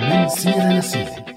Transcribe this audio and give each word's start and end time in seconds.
من 0.00 0.28
سيرة 0.28 0.72
لسيرة 0.78 1.31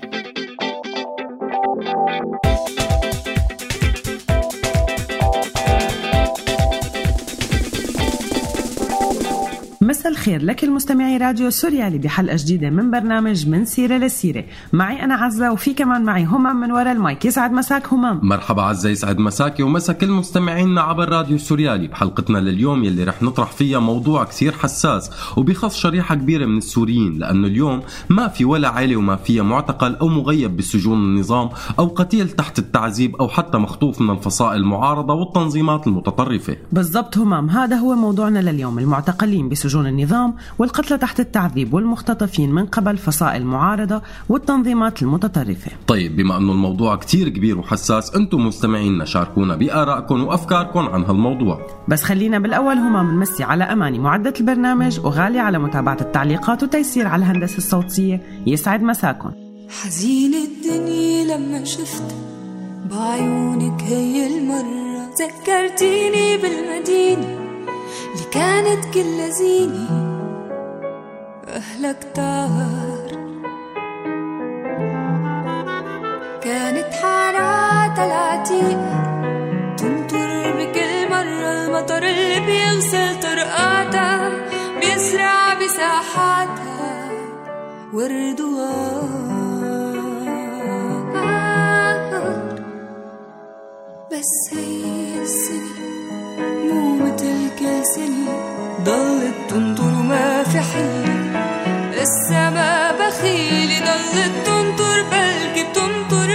مساء 10.06 10.18
الخير 10.18 10.42
لك 10.42 10.64
المستمعي 10.64 11.18
راديو 11.18 11.50
سوريالي 11.50 11.98
بحلقة 11.98 12.36
جديدة 12.40 12.70
من 12.70 12.92
برنامج 12.92 13.48
من 13.48 13.66
سيرة 13.66 13.98
لسيرة. 13.98 14.44
معي 14.74 15.04
أنا 15.04 15.16
عزة 15.16 15.52
وفي 15.52 15.74
كمان 15.74 16.04
معي 16.04 16.26
همام 16.26 16.56
من 16.56 16.72
وراء 16.72 16.92
المايك. 16.92 17.26
يسعد 17.26 17.52
مساك 17.52 17.94
همام. 17.94 18.20
مرحبا 18.24 18.62
عزة 18.62 18.90
يسعد 18.90 19.20
مساكي 19.20 19.64
ومسا 19.64 19.94
كل 19.94 20.10
مستمعينا 20.10 20.82
عبر 20.82 21.10
راديو 21.10 21.38
سوريالي 21.38 21.88
بحلقتنا 21.88 22.38
لليوم 22.38 22.84
يلي 22.84 23.04
رح 23.04 23.24
نطرح 23.24 23.52
فيها 23.52 23.80
موضوع 23.80 24.24
كثير 24.24 24.52
حساس 24.52 25.12
وبيخص 25.38 25.76
شريحة 25.76 26.16
كبيرة 26.16 26.46
من 26.46 26.58
السوريين 26.58 27.20
لأنه 27.20 27.48
اليوم 27.48 27.82
ما 28.10 28.28
في 28.28 28.46
ولا 28.46 28.70
عائلة 28.70 28.96
وما 28.96 29.16
فيها 29.16 29.44
معتقل 29.44 29.96
أو 29.96 30.08
مغيب 30.08 30.58
بسجون 30.58 30.98
النظام 30.98 31.50
أو 31.80 31.88
قتيل 31.88 32.30
تحت 32.30 32.60
التعذيب 32.60 33.16
أو 33.16 33.28
حتى 33.28 33.58
مخطوف 33.58 34.02
من 34.02 34.10
الفصائل 34.10 34.62
المعارضة 34.62 35.14
والتنظيمات 35.14 35.88
المتطرفة. 35.88 36.58
بالضبط 36.72 37.18
همام 37.18 37.50
هذا 37.50 37.76
هو 37.76 37.96
موضوعنا 37.96 38.40
لليوم 38.40 38.80
المعتقلين 38.80 39.50
بسجون 39.50 39.95
النظام 39.96 40.36
والقتلى 40.60 40.98
تحت 40.98 41.20
التعذيب 41.20 41.74
والمختطفين 41.74 42.52
من 42.52 42.66
قبل 42.66 42.98
فصائل 42.98 43.42
المعارضة 43.42 44.02
والتنظيمات 44.30 45.02
المتطرفة. 45.02 45.72
طيب 45.88 46.16
بما 46.16 46.38
أنه 46.38 46.52
الموضوع 46.52 46.96
كثير 46.96 47.30
كبير 47.30 47.60
وحساس 47.60 48.16
أنتم 48.16 48.48
مستمعينا 48.48 49.06
شاركونا 49.06 49.56
بآرائكم 49.56 50.24
وأفكاركم 50.24 50.80
عن 50.80 51.04
هالموضوع. 51.04 51.68
بس 51.88 52.04
خلينا 52.04 52.40
بالأول 52.40 52.78
همام 52.78 53.12
نمسي 53.12 53.44
على 53.44 53.64
أماني. 53.64 54.00
معدة 54.00 54.34
البرنامج 54.40 55.00
وغالي 55.00 55.40
على 55.40 55.60
متابعة 55.60 55.98
التعليقات 56.02 56.64
وتيسير 56.64 57.08
على 57.08 57.26
الهندسة 57.26 57.58
الصوتية. 57.58 58.22
يسعد 58.48 58.82
مساكم. 58.82 59.32
حزينة 59.70 60.38
الدنيا 60.38 61.38
لما 61.38 61.64
شفت 61.64 62.16
بعيونك 62.92 63.82
هي 63.82 64.38
المرة. 64.38 65.10
ذكرتيني 65.22 66.38
بالمدينة. 66.38 67.45
اللي 68.04 68.26
كانت 68.32 68.86
كل 68.94 69.32
زينة 69.32 69.90
أهلا 71.48 71.92
كتار 71.92 73.06
كانت 76.42 76.94
حارات 76.94 78.00
العتيقة 78.00 79.16
تنطر 79.78 80.52
بكل 80.58 81.10
مرة 81.10 81.66
المطر 81.66 82.04
اللي 82.04 82.40
بيغسل 82.40 83.20
طرقاتها. 83.20 84.32
بيزرع 84.80 85.54
بساحاتها. 85.54 87.10
ورد 87.94 88.46
بس 94.12 94.54
هي 94.54 95.22
السنة 95.22 95.76
مو 96.40 96.95
سنة 97.96 98.34
ضلت 98.84 99.34
تنطر 99.50 99.84
وما 99.84 100.44
في 100.44 100.60
حيل 100.60 101.36
السما 102.02 102.92
بخيلة 102.92 103.80
ضلت 103.80 104.32
تنطر 104.46 105.04
بلكي 105.12 105.64
بتنطر 105.70 106.30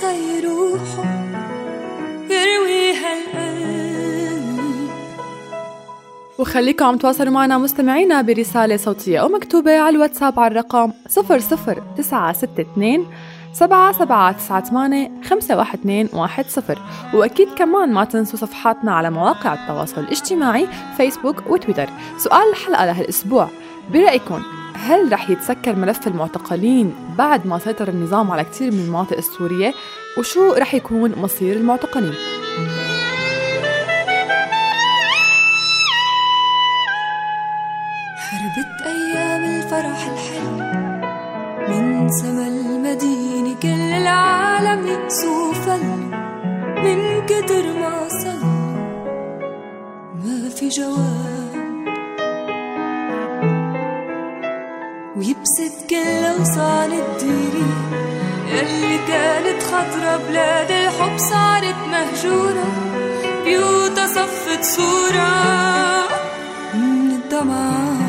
خير 0.00 0.44
وحب 0.50 1.34
يروي 2.30 2.92
هالقلب 2.92 4.88
وخليكم 6.38 6.84
عم 6.84 6.96
تواصلوا 6.96 7.32
معنا 7.32 7.58
مستمعينا 7.58 8.22
برسالة 8.22 8.76
صوتية 8.76 9.18
أو 9.18 9.28
مكتوبة 9.28 9.78
على 9.78 9.96
الواتساب 9.96 10.40
على 10.40 10.50
الرقم 10.52 10.92
00962 11.08 13.06
سبعة 13.54 13.92
سبعة 13.92 14.32
تسعة 14.32 14.64
ثمانية 14.64 15.10
خمسة 15.30 15.56
واحد 15.56 15.78
اثنين 15.78 16.08
واحد 16.12 16.46
صفر. 16.46 16.78
وأكيد 17.14 17.48
كمان 17.56 17.92
ما 17.92 18.04
تنسوا 18.04 18.38
صفحاتنا 18.38 18.94
على 18.94 19.10
مواقع 19.10 19.54
التواصل 19.54 20.00
الاجتماعي 20.00 20.68
فيسبوك 20.96 21.50
وتويتر. 21.50 21.88
سؤال 22.18 22.50
الحلقة 22.50 22.84
لهالأسبوع. 22.84 23.48
برأيكم 23.92 24.42
هل 24.74 25.12
رح 25.12 25.30
يتسكر 25.30 25.76
ملف 25.76 26.06
المعتقلين 26.06 26.94
بعد 27.18 27.46
ما 27.46 27.58
سيطر 27.58 27.88
النظام 27.88 28.30
على 28.30 28.44
كثير 28.44 28.72
من 28.72 28.80
المناطق 28.80 29.16
السورية؟ 29.16 29.74
وشو 30.18 30.52
رح 30.52 30.74
يكون 30.74 31.12
مصير 31.18 31.56
المعتقلين؟ 31.56 32.14
هربت 38.18 38.86
أيام 38.86 39.44
الفرح 39.44 40.06
الحلو 40.06 40.56
من 41.68 42.08
سما 42.08 42.63
العالم 44.04 44.86
يكسوفل 44.86 45.84
من 46.84 47.26
كتر 47.26 47.64
ما 47.80 48.08
صل 48.08 48.44
ما 50.24 50.48
في 50.56 50.68
جواب. 50.68 51.54
ويبسط 55.16 55.76
كل 55.90 56.24
أغصان 56.24 56.92
الديري 56.92 57.70
يلي 58.52 58.98
كانت 59.08 59.62
خضرة 59.62 60.16
بلاد 60.28 60.70
الحب 60.70 61.18
صارت 61.18 61.80
مهجورة. 61.90 62.66
بيوتها 63.44 64.06
صفت 64.06 64.64
صورة 64.64 65.32
من 66.74 67.10
الدمار. 67.10 68.03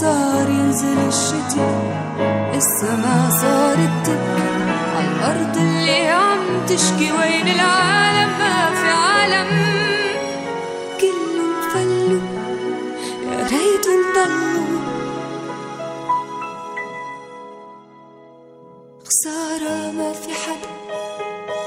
صار 0.00 0.48
ينزل 0.48 0.98
الشتاء 1.08 2.52
السما 2.54 3.30
صارت 3.40 4.06
تبكي. 4.06 4.48
عالأرض 4.96 5.56
اللي 5.56 6.08
عم 6.08 6.66
تشكي 6.66 7.12
وين 7.12 7.48
العالم؟ 7.48 8.30
ما 8.38 8.74
في 8.80 8.88
عالم. 8.90 9.50
كلهم 11.00 11.52
فلوا 11.72 12.20
يا 13.32 13.38
ريتهم 13.42 14.02
ضلوا. 14.14 14.66
خسارة 19.04 19.90
ما 19.98 20.12
في 20.12 20.30
حدا 20.42 20.70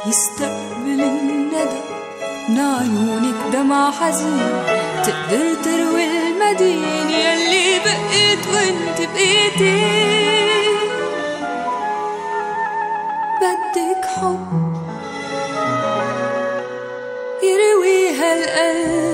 يستقبل 0.07 1.01
الندى. 1.01 1.81
من 2.49 2.59
عيونك 2.59 3.53
دمع 3.53 3.91
حزين 3.91 4.49
تقدر 5.03 5.53
تروي 5.63 6.03
المدينة 6.03 7.11
يلي 7.11 7.58
بقيت 8.08 8.46
وانت 8.46 8.98
بقيتي 9.14 9.84
بدك 13.40 14.04
حب 14.04 14.74
يروي 17.42 18.10
هالقلب 18.10 19.07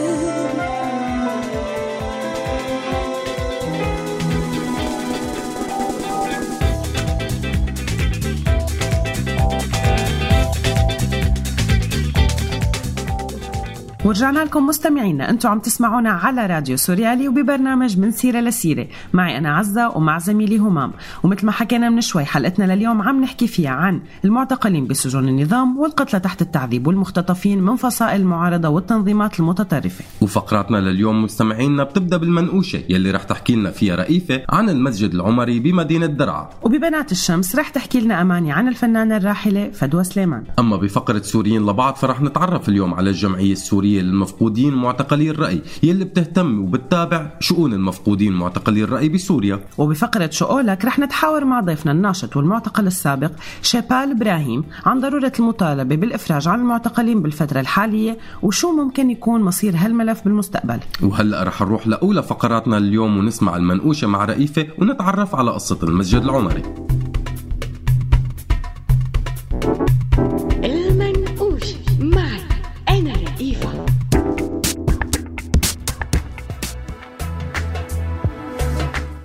ورجعنا 14.06 14.40
لكم 14.40 14.68
مستمعينا 14.68 15.30
أنتم 15.30 15.50
عم 15.50 15.60
تسمعونا 15.60 16.10
على 16.10 16.46
راديو 16.46 16.78
سوريالي 16.78 17.28
وببرنامج 17.28 18.00
من 18.00 18.12
سيرة 18.12 18.40
لسيرة. 18.40 18.88
معي 19.14 19.38
أنا 19.38 19.56
عزة 19.56 19.98
ومع 19.98 20.20
زميلي 20.20 20.58
همام. 20.58 20.92
ومثل 21.24 21.46
ما 21.46 21.52
حكينا 21.52 21.90
من 21.90 22.02
شوي 22.02 22.26
حلقتنا 22.26 22.76
لليوم 22.76 23.02
عم 23.02 23.22
نحكي 23.22 23.48
فيها 23.48 23.70
عن 23.70 24.02
المعتقلين 24.26 24.88
بسجون 24.88 25.28
النظام 25.28 25.78
والقتلى 25.78 26.20
تحت 26.20 26.42
التعذيب 26.42 26.88
والمختطفين 26.88 27.62
من 27.62 27.76
فصائل 27.76 28.22
المعارضة 28.22 28.70
والتنظيمات 28.70 29.40
المتطرفة. 29.40 30.06
وفقراتنا 30.22 30.78
لليوم 30.78 31.24
مستمعينا 31.24 31.84
بتبدأ 31.84 32.18
بالمنقوشة 32.18 32.84
يلي 32.90 33.12
رح 33.12 33.24
تحكي 33.24 33.56
لنا 33.56 33.72
فيها 33.72 33.96
رئيفه 33.96 34.42
عن 34.50 34.70
المسجد 34.70 35.14
العمري 35.14 35.60
بمدينة 35.60 36.06
درعا. 36.06 36.50
وببنات 36.64 37.12
الشمس 37.12 37.56
رح 37.56 37.70
تحكي 37.70 38.00
لنا 38.00 38.22
أماني 38.22 38.52
عن 38.52 38.68
الفنانة 38.68 39.18
الراحلة 39.18 39.72
فدوى 39.72 40.04
سليمان. 40.04 40.44
أما 40.60 40.78
بفقرة 40.78 41.22
سوريين 41.22 41.66
لبعض 41.66 41.96
فرح 41.96 42.22
نتعرف 42.22 42.70
اليوم 42.70 42.94
على 42.94 43.10
الجمعية 43.10 43.52
السورية 43.52 43.95
للمفقودين 44.02 44.74
معتقلي 44.74 45.30
الرأي 45.30 45.62
يلي 45.84 46.06
بتهتم 46.06 46.60
وبتتابع 46.60 47.32
شؤون 47.40 47.74
المفقودين 47.74 48.34
معتقلي 48.34 48.84
الرأي 48.84 49.10
بسوريا. 49.10 49.60
وبفقرة 49.78 50.30
شؤولك 50.30 50.86
رح 50.86 51.00
نتحاور 51.00 51.46
مع 51.46 51.60
ضيفنا 51.60 51.92
الناشط 51.92 52.38
والمعتقل 52.38 52.88
السابق 52.88 53.32
شيبال 53.62 54.12
إبراهيم 54.12 54.64
عن 54.86 55.00
ضرورة 55.00 55.32
المطالبة 55.40 55.96
بالإفراج 55.96 56.48
عن 56.48 56.60
المعتقلين 56.60 57.22
بالفترة 57.22 57.60
الحالية 57.60 58.18
وشو 58.42 58.72
ممكن 58.72 59.10
يكون 59.10 59.42
مصير 59.42 59.76
هالملف 59.78 60.24
بالمستقبل. 60.24 60.80
وهلأ 61.02 61.44
رح 61.44 61.62
نروح 61.62 61.88
لأولى 61.88 62.24
فقراتنا 62.24 62.78
اليوم 62.78 63.18
ونسمع 63.18 63.56
المنقوشة 63.56 64.08
مع 64.08 64.26
رئيفة 64.26 64.68
ونتعرف 64.80 65.36
على 65.36 65.52
قصة 65.52 65.80
المسجد 65.84 66.22
العمري. 66.22 66.64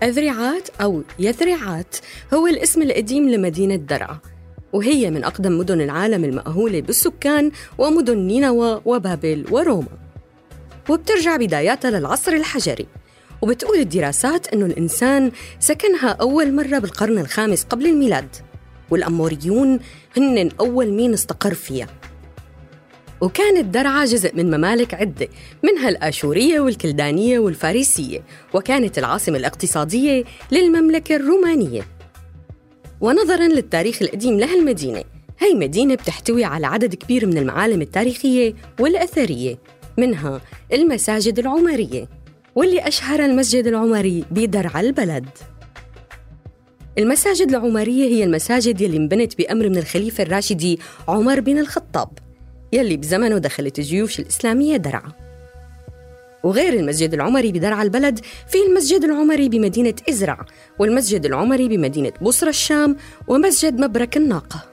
أذرعات 0.03 0.69
أو 0.81 1.03
يثرعات 1.19 1.97
هو 2.35 2.47
الاسم 2.47 2.83
القديم 2.83 3.29
لمدينة 3.29 3.77
درعا 3.77 4.19
وهي 4.73 5.11
من 5.11 5.25
أقدم 5.25 5.59
مدن 5.59 5.81
العالم 5.81 6.25
المأهولة 6.25 6.81
بالسكان 6.81 7.51
ومدن 7.79 8.19
نينوى 8.19 8.81
وبابل 8.85 9.45
وروما. 9.51 9.89
وبترجع 10.89 11.37
بداياتها 11.37 11.91
للعصر 11.91 12.33
الحجري 12.33 12.87
وبتقول 13.43 13.79
الدراسات 13.79 14.49
أنه 14.49 14.67
الإنسان 14.67 15.33
سكنها 15.59 16.09
أول 16.09 16.55
مرة 16.55 16.79
بالقرن 16.79 17.19
الخامس 17.19 17.65
قبل 17.65 17.87
الميلاد 17.87 18.37
والأموريون 18.91 19.81
هن 20.17 20.51
أول 20.61 20.93
مين 20.93 21.13
استقر 21.13 21.55
فيها. 21.55 21.87
وكانت 23.21 23.75
درعا 23.75 24.05
جزء 24.05 24.37
من 24.37 24.57
ممالك 24.57 24.95
عدة 24.95 25.29
منها 25.65 25.89
الآشورية 25.89 26.61
والكلدانية 26.61 27.39
والفارسية 27.39 28.23
وكانت 28.55 28.99
العاصمة 28.99 29.37
الاقتصادية 29.37 30.25
للمملكة 30.53 31.17
الرومانية. 31.17 31.83
ونظراً 33.01 33.49
للتاريخ 33.49 34.03
القديم 34.03 34.41
لهالمدينة 34.41 35.05
هي 35.39 35.55
مدينة 35.55 35.95
بتحتوي 35.95 36.45
على 36.45 36.67
عدد 36.67 36.95
كبير 36.95 37.27
من 37.27 37.39
المعالم 37.39 37.83
التاريخية 37.83 38.55
والأثرية 38.81 39.59
منها 39.99 40.41
المساجد 40.73 41.39
العمرية 41.39 42.09
واللي 42.55 42.89
أشهر 42.89 43.25
المسجد 43.25 43.67
العمري 43.67 44.25
بدرعا 44.31 44.81
البلد. 44.81 45.29
المساجد 46.99 47.49
العمرية 47.49 48.05
هي 48.05 48.25
المساجد 48.25 48.81
يلي 48.81 48.97
انبنت 48.97 49.39
بأمر 49.39 49.69
من 49.69 49.79
الخليفة 49.79 50.23
الراشدي 50.23 50.79
عمر 51.09 51.41
بن 51.41 51.59
الخطاب. 51.59 52.09
يلي 52.73 52.97
بزمنه 52.97 53.39
دخلت 53.39 53.79
الجيوش 53.79 54.21
الإسلامية 54.21 54.77
درعا. 54.77 55.13
وغير 56.43 56.73
المسجد 56.73 57.15
العمري 57.15 57.53
بدرعا 57.53 57.83
البلد 57.83 58.19
في 58.49 58.59
المسجد 58.69 59.05
العمري 59.05 59.49
بمدينة 59.49 59.95
إزرع 60.09 60.45
والمسجد 60.79 61.27
العمري 61.27 61.69
بمدينة 61.69 62.13
بصرة 62.23 62.49
الشام 62.49 62.97
ومسجد 63.29 63.81
مبرك 63.81 64.17
الناقة. 64.17 64.65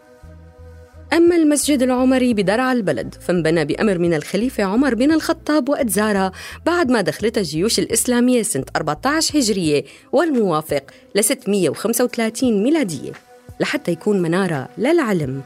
أما 1.14 1.36
المسجد 1.36 1.82
العمري 1.82 2.34
بدرعا 2.34 2.74
البلد 2.74 3.16
فانبنى 3.22 3.66
بأمر 3.66 3.98
من 3.98 4.14
الخليفة 4.14 4.64
عمر 4.64 4.96
بن 4.96 5.12
الخطاب 5.12 5.70
وأدزارة 5.70 6.32
بعد 6.66 6.92
ما 6.92 7.02
دخلتها 7.02 7.42
الجيوش 7.42 7.80
الإسلامية 7.80 8.42
سنة 8.42 8.66
14 8.76 9.40
هجرية 9.40 9.84
والموافق 10.12 10.84
ل 11.16 11.24
635 11.24 12.64
ميلادية 12.64 13.12
لحتى 13.60 13.92
يكون 13.92 14.22
منارة 14.22 14.70
للعلم. 14.78 15.42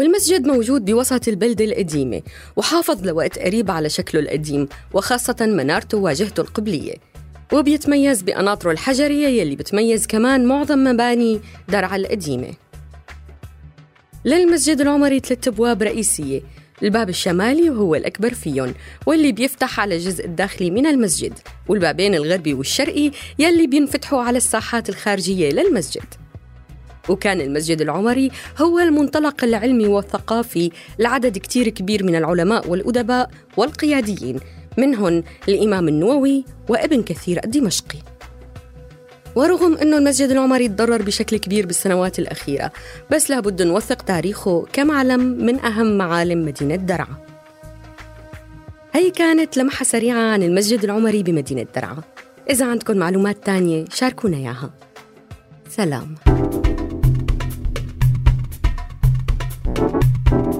والمسجد 0.00 0.46
موجود 0.46 0.84
بوسط 0.84 1.28
البلدة 1.28 1.64
القديمة 1.64 2.22
وحافظ 2.56 3.06
لوقت 3.06 3.38
قريب 3.38 3.70
على 3.70 3.88
شكله 3.88 4.20
القديم 4.20 4.68
وخاصة 4.92 5.36
منارته 5.40 5.98
وواجهته 5.98 6.40
القبلية. 6.40 6.94
وبيتميز 7.52 8.22
بقناطره 8.22 8.72
الحجرية 8.72 9.28
يلي 9.28 9.56
بتميز 9.56 10.06
كمان 10.06 10.46
معظم 10.46 10.84
مباني 10.84 11.40
درعا 11.68 11.96
القديمة. 11.96 12.50
للمسجد 14.24 14.80
العمري 14.80 15.20
ثلاث 15.20 15.48
أبواب 15.48 15.82
رئيسية 15.82 16.40
الباب 16.82 17.08
الشمالي 17.08 17.70
وهو 17.70 17.94
الأكبر 17.94 18.34
فيهم 18.34 18.74
واللي 19.06 19.32
بيفتح 19.32 19.80
على 19.80 19.96
الجزء 19.96 20.24
الداخلي 20.24 20.70
من 20.70 20.86
المسجد 20.86 21.32
والبابين 21.68 22.14
الغربي 22.14 22.54
والشرقي 22.54 23.10
يلي 23.38 23.66
بينفتحوا 23.66 24.22
على 24.22 24.36
الساحات 24.36 24.88
الخارجية 24.88 25.50
للمسجد. 25.50 26.29
وكان 27.10 27.40
المسجد 27.40 27.80
العمري 27.80 28.30
هو 28.58 28.78
المنطلق 28.78 29.44
العلمي 29.44 29.86
والثقافي 29.86 30.70
لعدد 30.98 31.38
كتير 31.38 31.68
كبير 31.68 32.04
من 32.04 32.16
العلماء 32.16 32.70
والأدباء 32.70 33.30
والقياديين. 33.56 34.40
منهم 34.78 35.24
الإمام 35.48 35.88
النووي 35.88 36.44
وابن 36.68 37.02
كثير 37.02 37.40
الدمشقي. 37.44 37.98
ورغم 39.34 39.76
أنه 39.76 39.98
المسجد 39.98 40.30
العمري 40.30 40.68
تضرر 40.68 41.02
بشكل 41.02 41.36
كبير 41.36 41.66
بالسنوات 41.66 42.18
الأخيرة 42.18 42.72
بس 43.10 43.30
لابد 43.30 43.62
نوثق 43.62 44.02
تاريخه 44.02 44.66
كمعلم 44.72 45.20
من 45.20 45.60
أهم 45.60 45.98
معالم 45.98 46.44
مدينة 46.46 46.76
درعا. 46.76 47.16
هي 48.92 49.10
كانت 49.10 49.56
لمحة 49.56 49.84
سريعة 49.84 50.32
عن 50.32 50.42
المسجد 50.42 50.84
العمري 50.84 51.22
بمدينة 51.22 51.66
درعا. 51.74 51.98
إذا 52.50 52.66
عندكم 52.66 52.96
معلومات 52.96 53.46
تانية 53.46 53.84
شاركونا 53.92 54.36
إياها. 54.36 54.70
سلام. 55.68 56.14
Thank 59.76 60.54
you. 60.54 60.59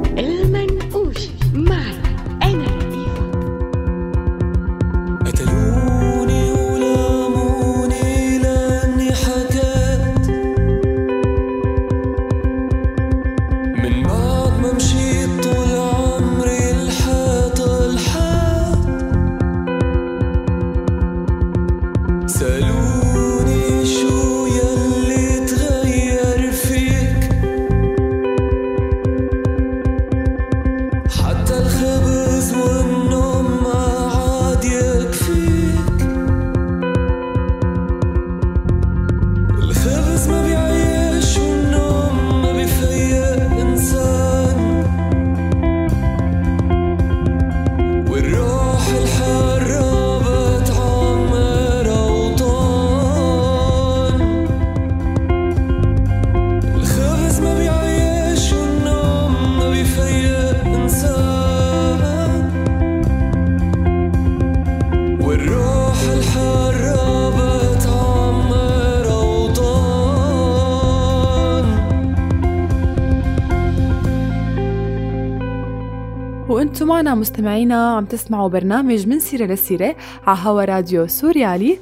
مستمعينا 77.21 77.97
عم 77.97 78.05
تسمعوا 78.05 78.49
برنامج 78.49 79.07
من 79.07 79.21
سيرة 79.21 79.47
لسيرة 79.47 79.97
على 80.27 80.39
هوا 80.43 80.65
راديو 80.65 81.07
سوريالي. 81.07 81.79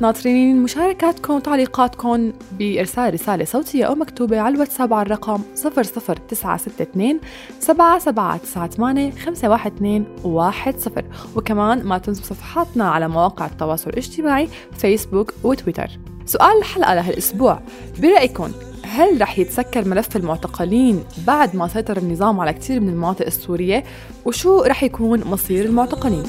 ناطرين 0.00 0.62
مشاركاتكم 0.62 1.34
وتعليقاتكم 1.34 2.32
بإرسال 2.58 3.14
رسالة 3.14 3.44
صوتية 3.44 3.84
أو 3.84 3.94
مكتوبة 3.94 4.40
على 4.40 4.54
الواتساب 4.54 4.92
على 4.94 5.06
الرقم 5.06 5.42
00962 5.54 7.20
7798 7.60 9.12
512 9.12 10.74
10 10.76 11.04
وكمان 11.36 11.84
ما 11.84 11.98
تنسوا 11.98 12.24
صفحاتنا 12.24 12.90
على 12.90 13.08
مواقع 13.08 13.46
التواصل 13.46 13.90
الاجتماعي 13.90 14.48
فيسبوك 14.78 15.34
وتويتر. 15.44 15.88
سؤال 16.26 16.58
الحلقة 16.58 16.94
لهالأسبوع 16.94 17.60
برأيكم 18.02 18.52
هل 18.88 19.20
رح 19.20 19.38
يتسكر 19.38 19.88
ملف 19.88 20.16
المعتقلين 20.16 21.04
بعد 21.26 21.56
ما 21.56 21.68
سيطر 21.68 21.96
النظام 21.96 22.40
على 22.40 22.52
كثير 22.52 22.80
من 22.80 22.88
المناطق 22.88 23.26
السورية؟ 23.26 23.84
وشو 24.24 24.62
رح 24.62 24.82
يكون 24.82 25.24
مصير 25.24 25.64
المعتقلين؟ 25.64 26.22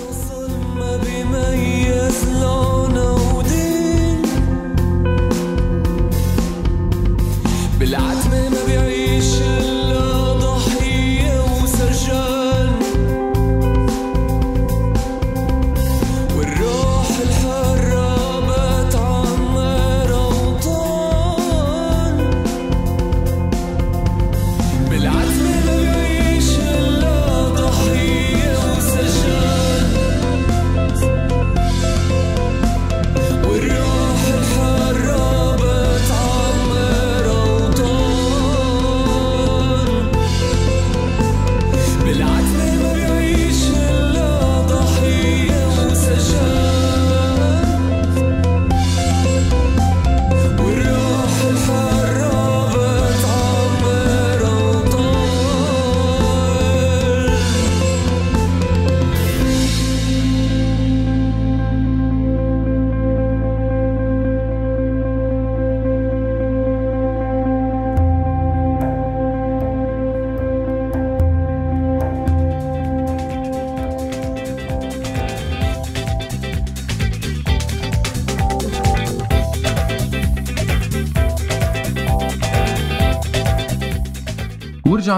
ما 7.81 8.18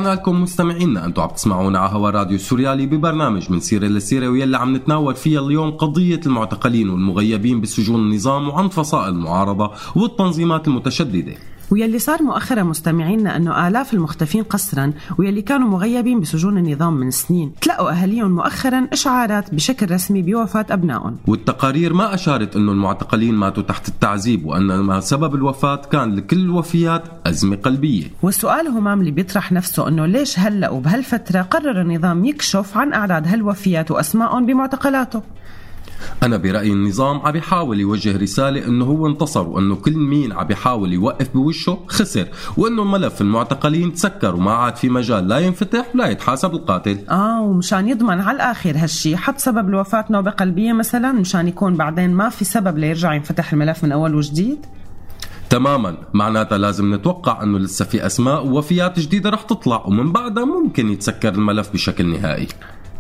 ورجعنا 0.02 0.22
لكم 0.22 0.42
مستمعينا 0.42 1.06
أنتم 1.06 1.22
عم 1.22 1.30
تسمعونا 1.30 1.80
على 1.80 1.92
هوا 1.94 2.10
راديو 2.10 2.38
سوريالي 2.38 2.86
ببرنامج 2.86 3.52
من 3.52 3.60
سيرة 3.60 3.88
لسيرة 3.88 4.28
واللي 4.28 4.58
عم 4.58 4.76
نتناول 4.76 5.16
فيها 5.16 5.40
اليوم 5.40 5.72
قضية 5.72 6.20
المعتقلين 6.26 6.90
والمغيبين 6.90 7.62
بسجون 7.62 8.00
النظام 8.00 8.50
وعن 8.50 8.70
فصائل 8.70 9.14
المعارضة 9.14 9.72
والتنظيمات 9.96 10.68
المتشددة. 10.68 11.34
ويلي 11.72 12.00
صار 12.00 12.24
مؤخرا 12.24 12.64
مستمعينا 12.64 13.36
أنه 13.36 13.68
آلاف 13.68 13.94
المختفين 13.94 14.44
قسرا 14.44 14.94
ويلي 15.18 15.42
كانوا 15.42 15.70
مغيبين 15.70 16.20
بسجون 16.20 16.58
النظام 16.58 16.94
من 16.94 17.12
سنين. 17.12 17.52
تلقوا 17.62 17.92
أهاليهم 17.92 18.32
مؤخرا 18.32 18.88
إشعارات 18.94 19.56
بشكل 19.56 19.92
رسمي 19.92 20.22
بوفاة 20.22 20.66
أبنائهم. 20.70 21.18
والتقارير 21.28 21.94
ما 21.94 22.14
أشارت 22.14 22.56
أنه 22.56 22.72
المعتقلين 22.72 23.36
ماتوا 23.36 23.64
تحت 23.64 23.88
التعذيب 23.88 24.46
وانما 24.46 25.00
سبب 25.00 25.36
الوفاة 25.36 25.76
كان 25.76 26.16
لكل 26.16 26.40
الوفيات 26.40 27.04
أزمة 27.26 27.56
قلبية. 27.56 28.04
والسؤال 28.22 28.68
همام 28.68 29.00
اللي 29.00 29.12
بيطرح 29.12 29.52
نفسه 29.52 29.88
أنه 29.88 30.06
ليش 30.06 30.40
هلأ 30.40 30.70
وبهالفترة 30.70 31.42
قرر 31.42 31.82
النظام 31.82 32.26
يكشف 32.26 32.78
عن 32.78 32.94
اعداد 32.94 33.28
هالوفيات 33.28 33.92
وأسمائهم 33.92 34.46
بمعتقلاته؟ 34.46 35.22
أنا 36.24 36.38
برايي 36.38 36.72
النظام 36.74 37.20
عم 37.20 37.32
بيحاول 37.32 37.80
يوجه 37.80 38.18
رسالة 38.18 38.68
إنه 38.68 38.86
هو 38.86 39.08
انتصر 39.08 39.48
وإنه 39.48 39.76
كل 39.76 39.98
مين 39.98 40.32
عم 40.32 40.48
بيحاول 40.48 40.94
يوقف 40.94 41.34
بوشه 41.34 41.80
خسر 41.88 42.28
وإنه 42.58 42.84
ملف 42.84 43.22
المعتقلين 43.22 43.94
تسكر 43.94 44.36
وما 44.36 44.52
عاد 44.52 44.76
في 44.76 44.90
مجال 44.90 45.28
لا 45.28 45.40
ينفتح 45.40 45.86
ولا 45.96 46.08
يتحاسب 46.08 46.54
القاتل. 46.54 46.98
آه 47.10 47.42
ومشان 47.42 47.88
يضمن 47.88 48.22
على 48.22 48.36
الآخر 48.36 48.78
هالشي 48.78 49.18
حط 49.18 49.38
سبب 49.38 49.70
الوفاه 49.70 50.06
نوبة 50.10 50.32
قلبية 50.32 50.74
مثلا 50.74 51.12
مشان 51.12 51.48
يكون 51.48 51.76
بعدين 51.76 52.14
ما 52.14 52.30
في 52.30 52.46
سبب 52.46 52.78
ليرجع 52.78 53.14
ينفتح 53.14 53.54
الملف 53.54 53.84
من 53.84 53.92
أول 53.92 54.16
وجديد؟ 54.16 54.66
تماما. 55.50 55.98
معناتها 56.14 56.58
لازم 56.58 56.96
نتوقع 56.96 57.44
إنه 57.44 57.60
لسه 57.60 57.86
في 57.86 58.06
أسماء 58.06 58.48
ووفيات 58.48 59.00
جديدة 59.00 59.30
رح 59.30 59.42
تطلع 59.42 59.86
ومن 59.86 60.12
بعدها 60.12 60.46
ممكن 60.46 60.90
يتسكر 60.90 61.34
الملف 61.34 61.74
بشكل 61.74 62.06
نهائي. 62.06 62.48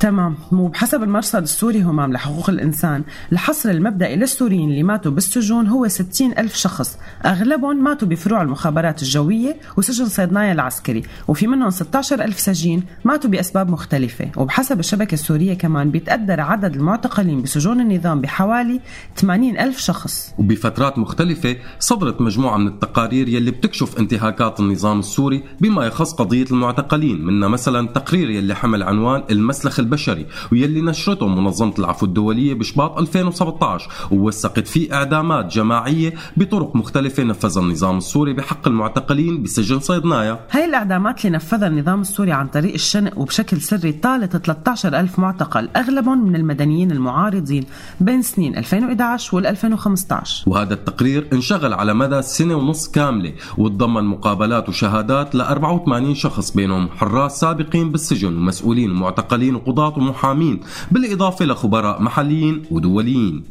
تمام. 0.01 0.35
وبحسب 0.51 1.03
المرصد 1.03 1.41
السوري 1.41 1.81
همام 1.81 2.13
لحقوق 2.13 2.49
الإنسان. 2.49 3.03
الحصر 3.31 3.69
المبدئي 3.69 4.15
للسوريين 4.15 4.69
اللي 4.69 4.83
ماتوا 4.83 5.11
بالسجون 5.11 5.67
هو 5.67 5.87
60 5.87 6.33
ألف 6.37 6.55
شخص. 6.55 6.97
أغلبهم 7.25 7.83
ماتوا 7.83 8.07
بفروع 8.07 8.41
المخابرات 8.41 9.01
الجوية 9.01 9.57
وسجن 9.77 10.05
صيدنايا 10.05 10.51
العسكري. 10.51 11.03
وفي 11.27 11.47
منهم 11.47 11.69
16 11.69 12.23
ألف 12.23 12.39
سجين 12.39 12.83
ماتوا 13.03 13.29
بأسباب 13.29 13.69
مختلفة. 13.69 14.31
وبحسب 14.37 14.79
الشبكة 14.79 15.13
السورية 15.13 15.53
كمان 15.53 15.91
بيتقدر 15.91 16.41
عدد 16.41 16.75
المعتقلين 16.75 17.41
بسجون 17.41 17.81
النظام 17.81 18.21
بحوالي 18.21 18.79
80 19.15 19.59
ألف 19.59 19.79
شخص. 19.79 20.33
وبفترات 20.37 20.97
مختلفة 20.97 21.55
صدرت 21.79 22.21
مجموعة 22.21 22.57
من 22.57 22.67
التقارير 22.67 23.29
يلي 23.29 23.51
بتكشف 23.51 23.99
انتهاكات 23.99 24.59
النظام 24.59 24.99
السوري 24.99 25.43
بما 25.59 25.85
يخص 25.85 26.13
قضية 26.13 26.45
المعتقلين 26.51 27.25
منها 27.25 27.47
مثلا 27.47 27.87
تقرير 27.87 28.29
يلي 28.29 28.55
حمل 28.55 28.83
عنوان 28.83 29.23
المسلخ 29.31 29.79
البشري 29.91 30.25
ويلي 30.51 30.81
نشرته 30.81 31.27
منظمة 31.27 31.73
العفو 31.79 32.05
الدولية 32.05 32.53
بشباط 32.53 32.97
2017 32.97 33.89
ووثقت 34.11 34.67
فيه 34.67 34.93
إعدامات 34.93 35.45
جماعية 35.45 36.13
بطرق 36.37 36.75
مختلفة 36.75 37.23
نفذها 37.23 37.63
النظام 37.63 37.97
السوري 37.97 38.33
بحق 38.33 38.67
المعتقلين 38.67 39.43
بسجن 39.43 39.79
صيدنايا 39.79 40.39
هاي 40.51 40.65
الإعدامات 40.65 41.25
اللي 41.25 41.35
نفذها 41.37 41.67
النظام 41.67 42.01
السوري 42.01 42.31
عن 42.31 42.47
طريق 42.47 42.73
الشنق 42.73 43.19
وبشكل 43.19 43.61
سري 43.61 43.91
طالت 43.91 44.37
13 44.37 44.99
ألف 44.99 45.19
معتقل 45.19 45.69
أغلبهم 45.75 46.27
من 46.27 46.35
المدنيين 46.35 46.91
المعارضين 46.91 47.63
بين 47.99 48.21
سنين 48.21 48.57
2011 48.57 49.35
وال 49.35 49.47
2015 49.47 50.43
وهذا 50.47 50.73
التقرير 50.73 51.27
انشغل 51.33 51.73
على 51.73 51.93
مدى 51.93 52.21
سنة 52.21 52.55
ونص 52.55 52.87
كاملة 52.87 53.33
وتضمن 53.57 54.03
مقابلات 54.03 54.69
وشهادات 54.69 55.35
ل 55.35 55.41
84 55.41 56.15
شخص 56.15 56.51
بينهم 56.51 56.89
حراس 56.89 57.39
سابقين 57.39 57.91
بالسجن 57.91 58.37
ومسؤولين 58.37 58.91
ومعتقلين 58.91 59.55
وقضاة 59.55 59.80
ومحامين 59.89 60.59
بالإضافة 60.91 61.45
لخبراء 61.45 62.01
محليين 62.01 62.63
ودوليين. 62.71 63.43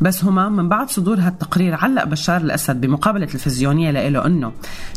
بس 0.00 0.24
هما 0.24 0.48
من 0.48 0.68
بعد 0.68 0.90
صدور 0.90 1.18
هالتقرير 1.20 1.74
علق 1.74 2.04
بشار 2.04 2.40
الأسد 2.40 2.80
بمقابلة 2.80 3.26
تلفزيونية 3.26 3.90
له 3.90 4.26
أنه 4.26 4.52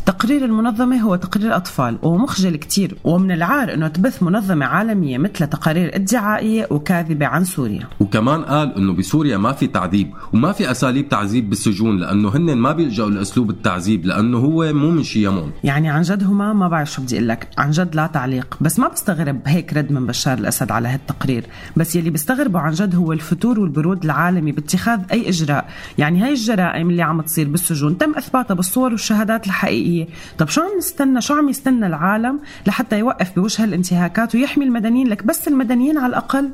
تقرير 0.06 0.44
المنظمة 0.44 0.96
هو 0.96 1.16
تقرير 1.16 1.56
أطفال 1.56 1.98
ومخجل 2.02 2.56
كتير 2.56 2.96
ومن 3.04 3.30
العار 3.32 3.74
أنه 3.74 3.88
تبث 3.88 4.22
منظمة 4.22 4.66
عالمية 4.66 5.18
مثل 5.18 5.46
تقارير 5.46 5.94
ادعائية 5.94 6.66
وكاذبة 6.70 7.26
عن 7.26 7.44
سوريا. 7.44 7.86
وكمان 8.00 8.44
قال 8.44 8.74
إنه 8.76 8.92
بسوريا 8.92 9.36
ما 9.36 9.52
في 9.52 9.66
تعذيب 9.66 10.10
وما 10.32 10.52
في 10.52 10.70
أساليب 10.70 11.08
تعذيب 11.08 11.48
بالسجون 11.50 11.98
لأنه 11.98 12.28
هن 12.28 12.56
ما 12.56 12.72
بيلجأوا 12.72 13.10
لأسلوب 13.10 13.50
التعذيب 13.50 14.06
لأنه 14.06 14.38
هو 14.38 14.72
مو 14.72 14.90
من 14.90 15.02
شيمون 15.02 15.52
يعني 15.64 15.88
عن 15.88 16.02
جد 16.02 16.24
هما 16.24 16.52
ما 16.52 16.68
بعرف 16.68 16.92
شو 16.92 17.02
بدي 17.02 17.16
أقول 17.16 17.28
لك. 17.28 17.48
عن 17.58 17.70
جد 17.70 17.94
لا 17.94 18.06
تعليق. 18.06 18.56
بس 18.60 18.78
ما 18.78 18.88
بستغرب 18.88 19.40
هيك 19.46 19.72
رد 19.72 19.92
من 19.92 20.06
بشار 20.06 20.38
الأسد 20.38 20.70
على 20.70 20.88
هالتقرير. 20.88 21.44
بس 21.76 21.96
يلي 21.96 22.10
بستغربه 22.10 22.58
عن 22.58 22.72
جد 22.72 22.94
هو 22.94 23.12
الفتور 23.12 23.60
والبرود 23.60 24.04
العالمي 24.04 24.52
باتخاذ 24.52 24.87
أي 25.12 25.28
إجراء. 25.28 25.68
يعني 25.98 26.22
هاي 26.22 26.30
الجرائم 26.30 26.90
اللي 26.90 27.02
عم 27.02 27.20
تصير 27.20 27.48
بالسجون 27.48 27.98
تم 27.98 28.14
إثباتها 28.14 28.54
بالصور 28.54 28.92
والشهادات 28.92 29.46
الحقيقية. 29.46 30.06
طب 30.38 30.48
شو 30.48 30.60
عم 30.60 30.78
نستنى 30.78 31.20
شو 31.20 31.34
عم 31.34 31.48
يستنى 31.48 31.86
العالم 31.86 32.40
لحتى 32.66 32.98
يوقف 32.98 33.34
بوجه 33.36 33.62
هالانتهاكات 33.62 34.34
ويحمي 34.34 34.64
المدنيين؟ 34.64 35.08
لك 35.08 35.24
بس 35.26 35.48
المدنيين 35.48 35.98
على 35.98 36.06
الأقل. 36.06 36.50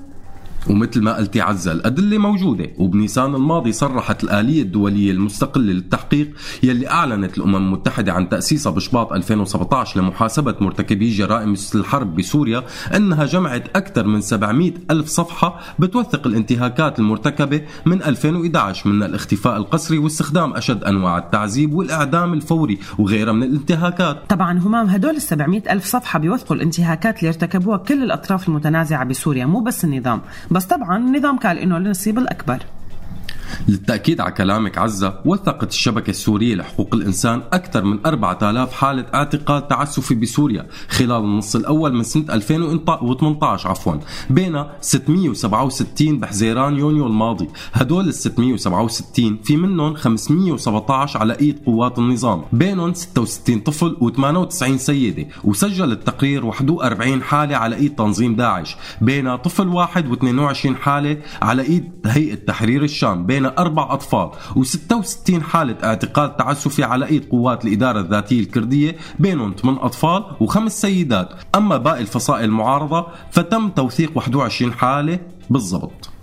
ومثل 0.71 1.03
ما 1.03 1.17
قلتي 1.17 1.41
عزة 1.41 1.73
الأدلة 1.73 2.19
موجودة 2.19 2.71
وبنيسان 2.79 3.35
الماضي 3.35 3.73
صرحت 3.73 4.25
الآلية 4.25 4.63
الدولية 4.63 5.11
المستقلة 5.11 5.73
للتحقيق 5.73 6.31
يلي 6.63 6.89
أعلنت 6.89 7.39
الأمم 7.39 7.57
المتحدة 7.57 8.13
عن 8.13 8.29
تأسيسها 8.29 8.73
بشباط 8.73 9.13
2017 9.13 10.01
لمحاسبة 10.01 10.55
مرتكبي 10.61 11.11
جرائم 11.11 11.55
الحرب 11.75 12.17
بسوريا 12.17 12.63
أنها 12.97 13.25
جمعت 13.25 13.77
أكثر 13.77 14.07
من 14.07 14.21
700 14.21 14.73
ألف 14.91 15.09
صفحة 15.09 15.61
بتوثق 15.79 16.27
الانتهاكات 16.27 16.99
المرتكبة 16.99 17.63
من 17.87 18.03
2011 18.03 18.91
من 18.91 19.03
الاختفاء 19.03 19.57
القسري 19.57 19.99
واستخدام 19.99 20.55
أشد 20.55 20.85
أنواع 20.85 21.19
التعذيب 21.19 21.75
والإعدام 21.75 22.33
الفوري 22.33 22.79
وغيرها 22.99 23.33
من 23.33 23.43
الانتهاكات. 23.43 24.17
طبعا 24.29 24.59
همام 24.59 24.87
هدول 24.87 25.17
ال 25.17 25.23
700 25.23 25.73
ألف 25.73 25.85
صفحة 25.85 26.19
بيوثقوا 26.19 26.57
الانتهاكات 26.57 27.19
اللي 27.19 27.29
ارتكبوها 27.29 27.77
كل 27.77 28.03
الأطراف 28.03 28.49
المتنازعة 28.49 29.05
بسوريا 29.05 29.47
مو 29.47 29.61
بس 29.61 29.85
النظام. 29.85 30.21
بس 30.55 30.65
طبعا 30.65 30.99
النظام 30.99 31.37
قال 31.37 31.59
إنه 31.59 31.77
النصيب 31.77 32.19
الأكبر. 32.19 32.59
للتأكيد 33.69 34.21
على 34.21 34.33
كلامك 34.33 34.79
عزة 34.79 35.21
وثقت 35.25 35.71
الشبكة 35.71 36.11
السورية 36.11 36.55
لحقوق 36.55 36.95
الإنسان 36.95 37.43
أكثر 37.53 37.85
من 37.85 37.99
4000 38.07 38.73
حالة 38.73 39.07
اعتقال 39.15 39.69
تعسفي 39.69 40.15
بسوريا 40.15 40.67
خلال 40.89 41.13
النص 41.25 41.57
الأول 41.57 41.95
من 41.95 42.03
سنة 42.03 42.25
2018 42.35 43.69
عفوا 43.69 43.95
بين 44.31 44.65
667 44.81 46.19
بحزيران 46.21 46.79
يونيو 46.79 47.07
الماضي. 47.07 47.49
هدول 47.73 48.09
ال 48.09 48.15
667 48.15 49.39
في 49.45 49.57
منهم 49.57 49.95
517 49.95 51.19
على 51.21 51.39
إيد 51.41 51.59
قوات 51.67 51.99
النظام. 51.99 52.45
بينهم 52.53 52.95
66 52.95 53.61
طفل 53.61 53.97
و98 54.01 54.77
سيدة. 54.77 55.27
وسجل 55.45 55.93
التقرير 55.93 56.45
41 56.45 57.23
حالة 57.23 57.57
على 57.57 57.77
إيد 57.77 57.95
تنظيم 57.95 58.37
داعش. 58.37 58.77
بين 59.01 59.37
طفل 59.37 59.69
واحد 59.69 60.15
و22 60.15 60.67
حالة 60.81 61.19
على 61.43 61.63
إيد 61.63 61.91
هيئة 62.07 62.35
تحرير 62.35 62.83
الشام. 62.83 63.27
بين 63.27 63.44
أربع 63.47 63.95
أطفال 63.95 64.31
و66 64.55 65.43
حالة 65.43 65.77
اعتقال 65.85 66.37
تعسفي 66.37 66.85
على 66.85 67.07
إيد 67.07 67.29
قوات 67.31 67.65
الإدارة 67.65 68.01
الذاتية 68.01 68.41
الكردية 68.41 68.97
بينهم 69.19 69.55
8 69.63 69.85
أطفال 69.85 70.25
وخمس 70.41 70.81
سيدات. 70.81 71.29
أما 71.55 71.77
باقي 71.77 72.01
الفصائل 72.01 72.45
المعارضة 72.45 73.07
فتم 73.31 73.69
توثيق 73.69 74.17
21 74.17 74.73
حالة 74.73 75.19
بالضبط. 75.51 76.14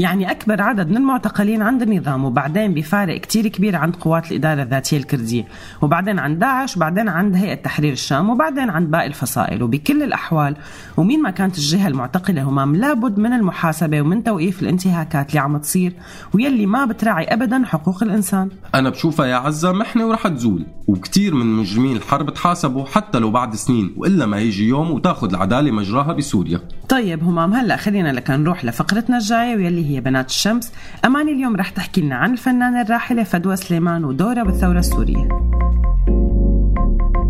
يعني 0.00 0.30
أكبر 0.30 0.62
عدد 0.62 0.90
من 0.90 0.96
المعتقلين 0.96 1.62
عند 1.62 1.82
النظام 1.82 2.24
وبعدين 2.24 2.74
بفارق 2.74 3.20
كتير 3.20 3.48
كبير 3.48 3.76
عند 3.76 3.96
قوات 3.96 4.30
الإدارة 4.30 4.62
الذاتية 4.62 4.96
الكردية. 4.96 5.44
وبعدين 5.82 6.18
عند 6.18 6.38
داعش 6.38 6.76
وبعدين 6.76 7.08
عند 7.08 7.36
هيئة 7.36 7.54
تحرير 7.54 7.92
الشام 7.92 8.30
وبعدين 8.30 8.70
عند 8.70 8.90
باقي 8.90 9.06
الفصائل. 9.06 9.62
وبكل 9.62 10.02
الأحوال 10.02 10.56
ومين 10.96 11.22
ما 11.22 11.30
كانت 11.30 11.58
الجهة 11.58 11.88
المعتقلة 11.88 12.42
همام 12.42 12.76
لابد 12.76 13.18
من 13.18 13.32
المحاسبة 13.32 14.00
ومن 14.00 14.24
توقيف 14.24 14.62
الانتهاكات 14.62 15.30
اللي 15.30 15.40
عم 15.40 15.58
تصير 15.58 15.92
ويلي 16.34 16.66
ما 16.66 16.84
بتراعي 16.84 17.24
أبدا 17.24 17.64
حقوق 17.64 18.02
الإنسان. 18.02 18.48
أنا 18.74 18.90
بشوفها 18.90 19.26
يا 19.26 19.36
عزة 19.36 19.72
محنة 19.72 20.06
ورح 20.06 20.28
تزول. 20.28 20.66
وكتير 20.88 21.34
من 21.34 21.46
مجرمين 21.46 21.96
الحرب 21.96 22.34
تحاسبوا 22.34 22.84
حتى 22.86 23.18
لو 23.18 23.30
بعد 23.30 23.54
سنين 23.54 23.94
وإلا 23.96 24.26
ما 24.26 24.38
يجي 24.38 24.68
يوم 24.68 24.90
وتاخذ 24.90 25.28
العدالة 25.30 25.70
مجراها 25.70 26.12
بسوريا. 26.12 26.60
طيب 26.88 27.24
همام 27.24 27.52
هلأ 27.54 27.76
خلينا 27.76 28.12
لك 28.12 28.30
نروح 28.30 28.64
لفقرتنا 28.64 29.16
الجاية 29.16 29.56
هي 29.90 30.00
بنات 30.00 30.30
الشمس. 30.30 30.72
أماني 31.04 31.32
اليوم 31.32 31.56
رح 31.56 31.70
تحكي 31.70 32.00
لنا 32.00 32.14
عن 32.14 32.32
الفنانة 32.32 32.80
الراحلة 32.80 33.22
فدوى 33.22 33.56
سليمان 33.56 34.04
ودورها 34.04 34.42
بالثورة 34.42 34.78
السورية. 34.78 35.28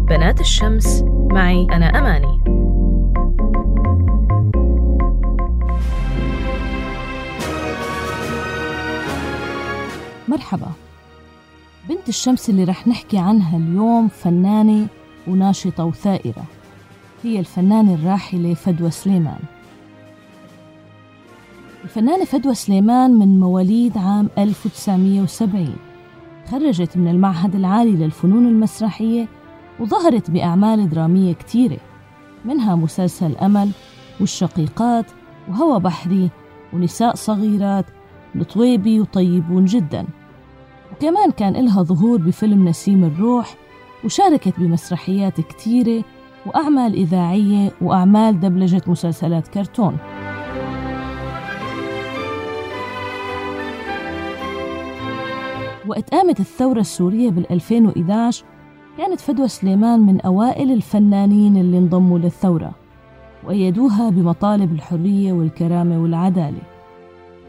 بنات 0.09 0.41
الشمس 0.41 1.05
معي 1.33 1.67
أنا 1.73 1.87
أماني. 1.87 2.41
مرحبا. 10.29 10.69
بنت 11.89 12.09
الشمس 12.09 12.51
اللي 12.51 12.65
رح 12.65 12.89
نحكي 12.89 13.19
عنها 13.19 13.57
اليوم 13.57 14.09
فنانة 14.09 14.87
وناشطة 15.29 15.85
وثائرة. 15.85 16.45
هي 17.23 17.39
الفنانة 17.39 17.95
الراحلة 17.95 18.55
فدوى 18.55 18.91
سليمان. 18.91 19.41
الفنانة 21.85 22.25
فدوى 22.25 22.55
سليمان 22.55 23.11
من 23.11 23.41
مواليد 23.41 23.99
عام 23.99 24.29
1970 24.39 25.77
خرجت 26.51 26.97
من 26.97 27.09
المعهد 27.09 27.55
العالي 27.55 27.91
للفنون 27.91 28.47
المسرحية 28.47 29.29
وظهرت 29.81 30.31
بأعمال 30.31 30.91
درامية 30.91 31.33
كتيرة 31.33 31.79
منها 32.45 32.77
مسلسل 32.77 33.37
أمل 33.37 33.71
والشقيقات 34.21 35.07
وهوى 35.49 35.81
بحري 35.81 36.31
ونساء 36.73 37.15
صغيرات 37.15 37.87
الطويبي 38.37 39.01
وطيبون 39.01 39.65
جدا. 39.65 40.07
وكمان 40.93 41.31
كان 41.31 41.57
إلها 41.57 41.83
ظهور 41.83 42.19
بفيلم 42.19 42.69
نسيم 42.69 43.05
الروح 43.05 43.55
وشاركت 44.05 44.55
بمسرحيات 44.59 45.41
كتيرة 45.41 46.05
وأعمال 46.47 46.95
إذاعية 46.95 47.71
وأعمال 47.81 48.41
دبلجة 48.41 48.83
مسلسلات 48.87 49.49
كرتون. 49.49 49.97
وقت 55.91 56.11
قامت 56.15 56.41
الثورة 56.41 56.81
السورية 56.81 57.31
بال 57.31 57.53
2011 57.53 58.45
كانت 58.99 59.21
فدوى 59.21 59.49
سليمان 59.49 60.01
من 60.01 60.21
أوائل 60.21 60.73
الفنانين 60.73 61.57
اللي 61.57 61.79
انضموا 61.79 62.19
للثورة 62.19 62.71
وأيدوها 63.45 64.11
بمطالب 64.11 64.73
الحرية 64.73 65.33
والكرامة 65.33 66.03
والعدالة. 66.03 66.63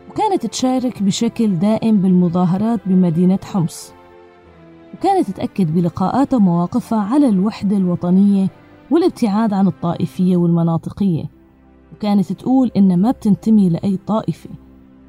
وكانت 0.09 0.45
تشارك 0.45 1.03
بشكل 1.03 1.59
دائم 1.59 1.97
بالمظاهرات 1.97 2.79
بمدينة 2.85 3.39
حمص. 3.43 3.93
وكانت 4.93 5.31
تأكد 5.31 5.73
بلقاءاتها 5.75 6.39
مواقفها 6.39 6.99
على 6.99 7.29
الوحدة 7.29 7.77
الوطنية 7.77 8.47
والابتعاد 8.91 9.53
عن 9.53 9.67
الطائفية 9.67 10.37
والمناطقية. 10.37 11.23
وكانت 11.93 12.33
تقول 12.33 12.71
إنها 12.77 12.95
ما 12.95 13.11
بتنتمي 13.11 13.69
لأي 13.69 13.97
طائفة 14.07 14.49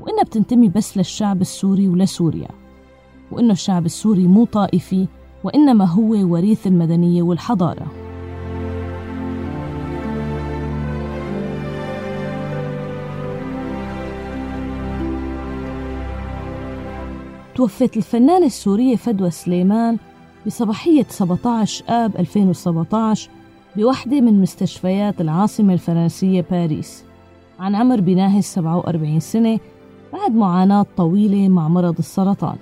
وإنها 0.00 0.24
بتنتمي 0.24 0.68
بس 0.68 0.96
للشعب 0.96 1.40
السوري 1.40 1.88
ولسوريا. 1.88 2.61
وإنه 3.32 3.52
الشعب 3.52 3.86
السوري 3.86 4.26
مو 4.26 4.44
طائفي 4.44 5.06
وإنما 5.44 5.84
هو 5.84 6.32
وريث 6.32 6.66
المدنية 6.66 7.22
والحضارة. 7.22 7.86
توفت 17.54 17.96
الفنانة 17.96 18.46
السورية 18.46 18.96
فدوى 18.96 19.30
سليمان 19.30 19.98
بصباحية 20.46 21.06
17 21.08 21.84
آب 21.88 22.16
2017 22.16 23.30
بوحدة 23.76 24.20
من 24.20 24.42
مستشفيات 24.42 25.20
العاصمة 25.20 25.72
الفرنسية 25.72 26.44
باريس. 26.50 27.04
عن 27.60 27.74
عمر 27.74 28.00
بناهز 28.00 28.44
47 28.44 29.20
سنة 29.20 29.58
بعد 30.12 30.34
معاناة 30.34 30.86
طويلة 30.96 31.48
مع 31.48 31.68
مرض 31.68 31.98
السرطان. 31.98 32.56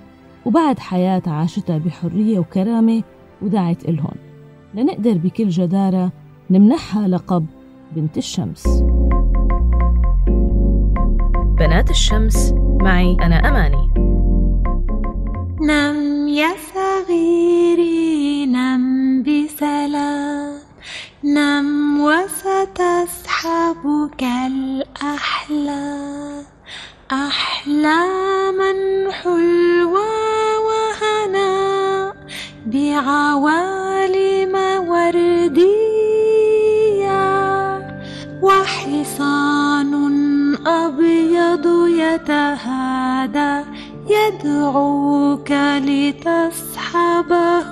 وبعد 0.45 0.79
حياة 0.79 1.21
عاشتها 1.27 1.77
بحرية 1.77 2.39
وكرامة 2.39 3.03
ودعت 3.41 3.85
إلهن. 3.85 4.15
لنقدر 4.73 5.17
بكل 5.17 5.49
جدارة 5.49 6.11
نمنحها 6.49 7.07
لقب 7.07 7.45
بنت 7.95 8.17
الشمس. 8.17 8.83
بنات 11.59 11.89
الشمس 11.89 12.53
معي 12.81 13.17
أنا 13.21 13.35
أماني. 13.35 13.91
نم 15.61 16.27
يا 16.27 16.49
صغيري 16.73 18.45
نم 18.45 19.23
بسلام. 19.23 20.53
نم 21.23 22.01
وستسحبك 22.01 23.43
الأحلام. 24.47 25.71
أحلاما 27.11 28.71
حلوة 29.11 29.99
وهنا 30.67 32.13
بعوالم 32.65 34.55
وردية 34.87 35.81
وحصان 38.41 39.93
أبيض 40.67 41.65
يتهادى 41.87 43.65
يدعوك 44.09 45.51
لتصحبه 45.87 47.69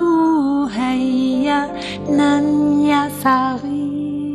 هيا 0.68 1.80
نم 2.08 2.80
يا 2.84 3.10
صغير 3.24 4.29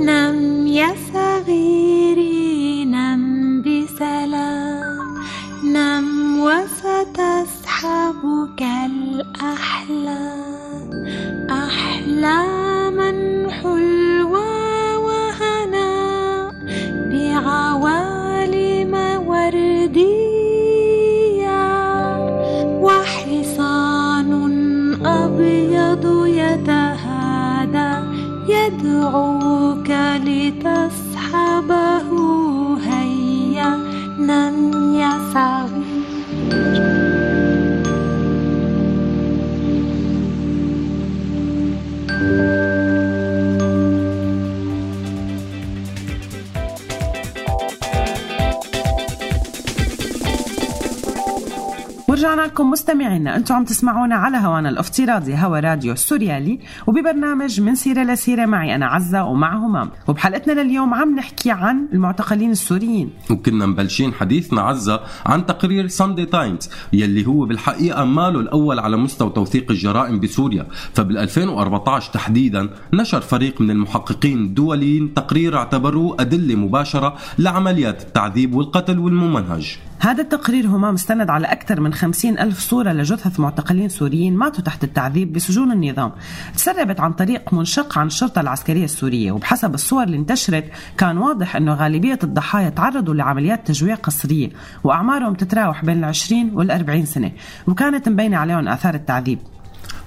نم 0.00 0.66
يا 0.66 0.94
صغيري 1.12 2.84
نم 2.84 3.62
بسلام. 3.62 4.39
مستمعينا 53.10 53.36
أنتم 53.36 53.54
عم 53.54 53.64
تسمعونا 53.64 54.14
على 54.14 54.36
هوانا 54.36 54.68
الافتراضي 54.68 55.34
هوا 55.34 55.60
راديو 55.60 55.94
سوريالي 55.94 56.58
وببرنامج 56.86 57.60
من 57.60 57.74
سيرة 57.74 58.02
لسيرة 58.02 58.46
معي 58.46 58.74
أنا 58.74 58.86
عزة 58.86 59.24
ومع 59.24 59.56
همام. 59.56 59.90
وبحلقتنا 60.08 60.62
لليوم 60.62 60.94
عم 60.94 61.14
نحكي 61.16 61.50
عن 61.50 61.88
المعتقلين 61.92 62.50
السوريين. 62.50 63.10
وكنا 63.30 63.66
مبلشين 63.66 64.12
حديثنا 64.14 64.60
عزة 64.60 65.00
عن 65.26 65.46
تقرير 65.46 65.86
ساندي 65.86 66.24
تايمز 66.26 66.70
يلي 66.92 67.26
هو 67.26 67.44
بالحقيقة 67.46 68.04
ماله 68.04 68.40
الأول 68.40 68.78
على 68.78 68.96
مستوى 68.96 69.30
توثيق 69.30 69.70
الجرائم 69.70 70.20
بسوريا. 70.20 70.66
فبال 70.94 71.18
2014 71.18 72.12
تحديدا 72.12 72.70
نشر 72.92 73.20
فريق 73.20 73.60
من 73.60 73.70
المحققين 73.70 74.38
الدوليين 74.38 75.14
تقرير 75.14 75.56
اعتبروه 75.56 76.16
أدلة 76.20 76.54
مباشرة 76.54 77.16
لعمليات 77.38 78.02
التعذيب 78.02 78.54
والقتل 78.54 78.98
والممنهج. 78.98 79.78
هذا 80.02 80.22
التقرير 80.22 80.66
همام 80.66 80.94
استند 80.94 81.30
على 81.30 81.46
أكثر 81.46 81.80
من 81.80 81.94
خمسين 81.94 82.38
ألف 82.38 82.58
صورة 82.58 82.92
لجثث 83.00 83.40
معتقلين 83.40 83.88
سوريين 83.88 84.36
ماتوا 84.36 84.64
تحت 84.64 84.84
التعذيب 84.84 85.32
بسجون 85.32 85.72
النظام. 85.72 86.12
تسربت 86.54 87.00
عن 87.00 87.12
طريق 87.12 87.54
منشق 87.54 87.98
عن 87.98 88.06
الشرطة 88.06 88.40
العسكرية 88.40 88.84
السورية 88.84 89.32
وبحسب 89.32 89.74
الصور 89.74 90.02
اللي 90.02 90.16
انتشرت 90.16 90.64
كان 90.98 91.18
واضح 91.18 91.56
أنه 91.56 91.74
غالبية 91.74 92.18
الضحايا 92.24 92.68
تعرضوا 92.68 93.14
لعمليات 93.14 93.66
تجويع 93.66 93.94
قسرية 93.94 94.50
وأعمارهم 94.84 95.34
تتراوح 95.34 95.84
بين 95.84 95.98
العشرين 95.98 96.50
والأربعين 96.54 97.06
سنة 97.06 97.32
وكانت 97.66 98.08
مبينة 98.08 98.36
عليهم 98.36 98.68
آثار 98.68 98.94
التعذيب. 98.94 99.38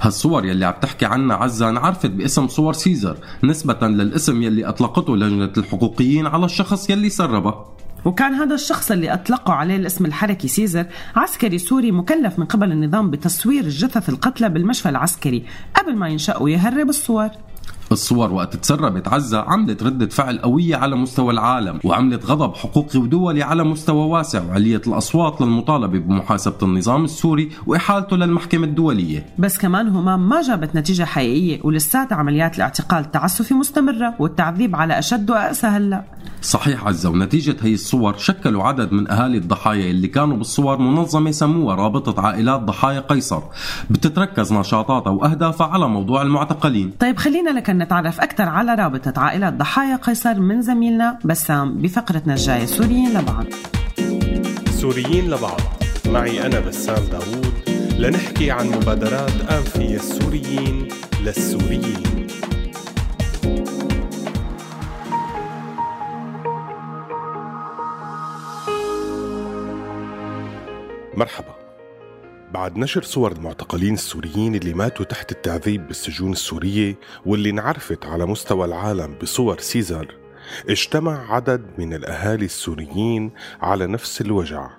هالصور 0.02 0.46
يلي 0.46 0.66
عم 0.66 0.74
تحكي 0.82 1.06
عنها 1.06 1.36
عزة 1.36 1.70
انعرفت 1.70 2.06
باسم 2.06 2.48
صور 2.48 2.74
سيزر 2.74 3.18
نسبة 3.44 3.88
للاسم 3.88 4.44
يلي 4.44 4.66
أطلقته 4.66 5.18
لجنة 5.18 5.54
الحقوقيين 5.58 6.28
على 6.28 6.46
الشخص 6.46 6.90
يلي 6.90 7.10
سربه 7.10 7.56
وكان 8.06 8.34
هذا 8.34 8.56
الشخص 8.56 8.92
اللي 8.92 9.14
أطلقوا 9.14 9.54
عليه 9.54 9.76
الاسم 9.76 10.06
الحركي 10.06 10.48
سيزر 10.48 10.86
عسكري 11.16 11.58
سوري 11.58 11.92
مكلف 11.92 12.40
من 12.40 12.46
قبل 12.46 12.72
النظام 12.72 13.12
بتصوير 13.12 13.64
الجثث 13.64 14.10
القتلى 14.10 14.50
بالمشفى 14.50 14.90
العسكري 14.90 15.46
قبل 15.76 15.96
ما 15.96 16.08
ينشق 16.08 16.38
ويهرب 16.38 16.90
الصور. 16.90 17.30
الصور 17.94 18.34
وقت 18.34 18.56
تسربت 18.56 19.08
عزة 19.08 19.40
عملت 19.48 19.84
ردة 19.84 20.08
فعل 20.08 20.38
قوية 20.38 20.76
على 20.76 20.96
مستوى 20.96 21.34
العالم 21.34 21.80
وعملت 21.84 22.26
غضب 22.26 22.56
حقوقي 22.56 23.00
ودولي 23.00 23.44
على 23.44 23.64
مستوى 23.64 24.06
واسع 24.06 24.42
وعليت 24.44 24.82
الأصوات 24.88 25.42
للمطالبة 25.42 26.00
بمحاسبة 26.00 26.58
النظام 26.64 27.04
السوري 27.04 27.50
وإحالته 27.68 28.18
للمحكمة 28.18 28.68
الدولية. 28.68 29.26
بس 29.40 29.58
كمان 29.58 29.88
همام 29.88 30.30
ما 30.30 30.42
جابت 30.42 30.76
نتيجة 30.76 31.04
حقيقية 31.04 31.60
ولسات 31.64 32.14
عمليات 32.14 32.56
الاعتقال 32.56 33.04
التعسفي 33.04 33.54
مستمرة 33.54 34.14
والتعذيب 34.20 34.76
على 34.76 35.00
أشد 35.00 35.32
وأقسى 35.32 35.68
هلأ 35.68 36.04
صحيح 36.42 36.88
عزة 36.88 37.10
ونتيجة 37.10 37.56
هي 37.62 37.74
الصور 37.74 38.18
شكلوا 38.18 38.64
عدد 38.64 38.92
من 38.92 39.12
أهالي 39.12 39.38
الضحايا 39.38 39.92
اللي 39.92 40.08
كانوا 40.08 40.38
بالصور 40.38 40.78
منظمة 40.78 41.32
سموها 41.32 41.76
رابطة 41.76 42.22
عائلات 42.22 42.62
ضحايا 42.62 43.00
قيصر. 43.00 43.42
بتتركز 43.90 44.54
نشاطاتها 44.54 45.12
وأهدافها 45.12 45.68
على 45.68 45.88
موضوع 45.88 46.22
المعتقلين. 46.22 46.92
طيب 47.00 47.18
خلينا 47.18 47.50
لكن 47.50 47.78
نتعرف 47.84 48.22
أكثر 48.22 48.50
على 48.50 48.76
رابطة 48.76 49.14
عائلات 49.22 49.54
ضحايا 49.54 49.96
قيصر 49.96 50.40
من 50.40 50.62
زميلنا 50.62 51.20
بسام 51.26 51.82
بفقرتنا 51.82 52.34
الجاية 52.34 52.66
سوريين 52.66 53.14
لبعض. 53.14 53.46
سوريين 54.70 55.30
لبعض. 55.30 55.62
معي 56.06 56.46
أنا 56.46 56.60
بسام 56.60 57.04
داوود. 57.12 57.54
لنحكي 58.00 58.52
عن 58.52 58.68
مبادرات 58.68 59.32
فيها 59.68 59.96
السوريين 59.96 60.88
للسوريين. 61.22 62.28
مرحبا. 71.18 71.63
بعد 72.54 72.78
نشر 72.78 73.04
صور 73.04 73.32
المعتقلين 73.32 73.94
السوريين 73.94 74.56
اللي 74.56 74.74
ماتوا 74.74 75.06
تحت 75.06 75.32
التعذيب 75.32 75.88
بالسجون 75.88 76.32
السورية 76.32 77.00
واللي 77.26 77.50
انعرفت 77.50 78.06
على 78.06 78.26
مستوى 78.26 78.66
العالم 78.66 79.16
بصور 79.22 79.60
سيزر 79.60 80.16
اجتمع 80.70 81.34
عدد 81.34 81.66
من 81.78 81.94
الأهالي 81.94 82.46
السوريين 82.46 83.32
على 83.62 83.88
نفس 83.88 84.22
الوجع 84.22 84.70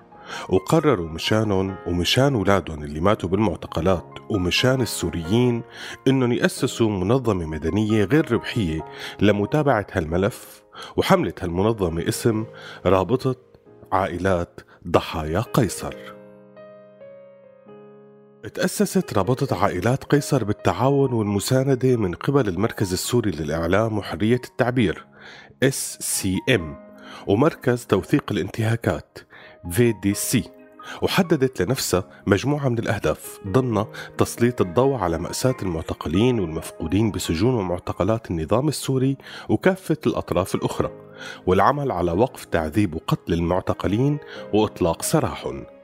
وقرروا 0.49 1.09
مشانهم 1.09 1.75
ومشان 1.87 2.33
أولادهم 2.35 2.83
اللي 2.83 2.99
ماتوا 2.99 3.29
بالمعتقلات 3.29 4.13
ومشان 4.29 4.81
السوريين 4.81 5.61
إنهم 6.07 6.31
يأسسوا 6.31 6.89
منظمة 6.89 7.45
مدنية 7.45 8.03
غير 8.03 8.31
ربحية 8.31 8.85
لمتابعة 9.21 9.87
هالملف 9.91 10.63
وحملت 10.97 11.43
هالمنظمة 11.43 12.07
اسم 12.07 12.45
رابطة 12.85 13.35
عائلات 13.91 14.59
ضحايا 14.87 15.39
قيصر. 15.39 16.14
تأسست 18.53 19.13
رابطة 19.13 19.63
عائلات 19.63 20.03
قيصر 20.03 20.43
بالتعاون 20.43 21.13
والمساندة 21.13 21.95
من 21.95 22.13
قبل 22.13 22.47
المركز 22.47 22.93
السوري 22.93 23.31
للإعلام 23.31 23.97
وحرية 23.97 24.41
التعبير 24.45 25.05
SCM 25.65 26.61
ومركز 27.27 27.85
توثيق 27.85 28.31
الانتهاكات 28.31 29.17
VDC 29.69 30.37
وحددت 31.01 31.61
لنفسها 31.61 32.09
مجموعة 32.27 32.69
من 32.69 32.79
الأهداف 32.79 33.39
ضمن 33.47 33.85
تسليط 34.17 34.61
الضوء 34.61 34.95
على 34.95 35.17
مأساة 35.17 35.55
المعتقلين 35.61 36.39
والمفقودين 36.39 37.11
بسجون 37.11 37.53
ومعتقلات 37.53 38.31
النظام 38.31 38.67
السوري 38.67 39.17
وكافة 39.49 39.97
الأطراف 40.07 40.55
الأخرى 40.55 40.91
والعمل 41.47 41.91
على 41.91 42.11
وقف 42.11 42.45
تعذيب 42.45 42.95
وقتل 42.95 43.33
المعتقلين 43.33 44.17
وإطلاق 44.53 45.01
سراحهم. 45.01 45.74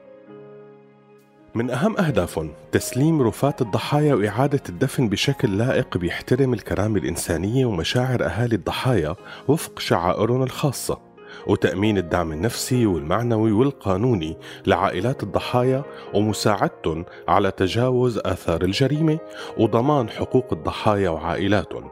من 1.54 1.70
أهم 1.70 1.96
أهدافهم 1.96 2.50
تسليم 2.72 3.22
رفات 3.22 3.62
الضحايا 3.62 4.14
وإعادة 4.14 4.60
الدفن 4.68 5.08
بشكل 5.08 5.58
لائق 5.58 5.98
بيحترم 5.98 6.54
الكرامة 6.54 6.98
الإنسانية 6.98 7.66
ومشاعر 7.66 8.24
أهالي 8.24 8.56
الضحايا 8.56 9.16
وفق 9.48 9.78
شعائرهم 9.78 10.42
الخاصة 10.42 10.98
وتأمين 11.46 11.98
الدعم 11.98 12.32
النفسي 12.32 12.86
والمعنوي 12.86 13.52
والقانوني 13.52 14.36
لعائلات 14.66 15.22
الضحايا 15.22 15.84
ومساعدتهم 16.14 17.04
على 17.28 17.50
تجاوز 17.50 18.18
آثار 18.18 18.62
الجريمة 18.62 19.18
وضمان 19.58 20.10
حقوق 20.10 20.52
الضحايا 20.52 21.10
وعائلاتهم. 21.10 21.90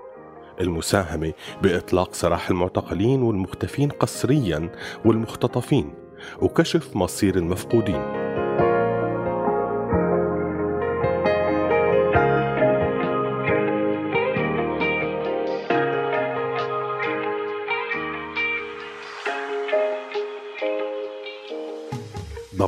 المساهمة 0.60 1.32
بإطلاق 1.62 2.14
سراح 2.14 2.50
المعتقلين 2.50 3.22
والمختفين 3.22 3.88
قسريا 3.88 4.70
والمختطفين 5.04 5.94
وكشف 6.42 6.96
مصير 6.96 7.36
المفقودين. 7.36 8.19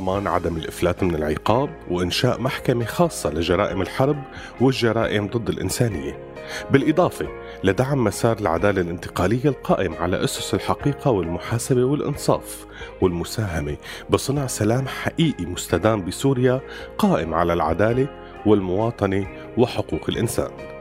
ضمان 0.03 0.27
عدم 0.27 0.57
الإفلات 0.57 1.03
من 1.03 1.15
العقاب 1.15 1.69
وإنشاء 1.91 2.41
محكمة 2.41 2.85
خاصة 2.85 3.29
لجرائم 3.29 3.81
الحرب 3.81 4.23
والجرائم 4.61 5.27
ضد 5.27 5.49
الإنسانية. 5.49 6.33
بالإضافة 6.71 7.27
لدعم 7.63 8.03
مسار 8.03 8.39
العدالة 8.39 8.81
الانتقالية 8.81 9.49
القائم 9.49 9.93
على 9.93 10.23
أسس 10.23 10.53
الحقيقة 10.53 11.11
والمحاسبة 11.11 11.83
والإنصاف 11.83 12.65
والمساهمة 13.01 13.77
بصنع 14.09 14.47
سلام 14.47 14.87
حقيقي 14.87 15.45
مستدام 15.45 16.05
بسوريا 16.05 16.61
قائم 16.97 17.33
على 17.33 17.53
العدالة 17.53 18.07
والمواطنة 18.45 19.27
وحقوق 19.57 20.09
الإنسان. 20.09 20.72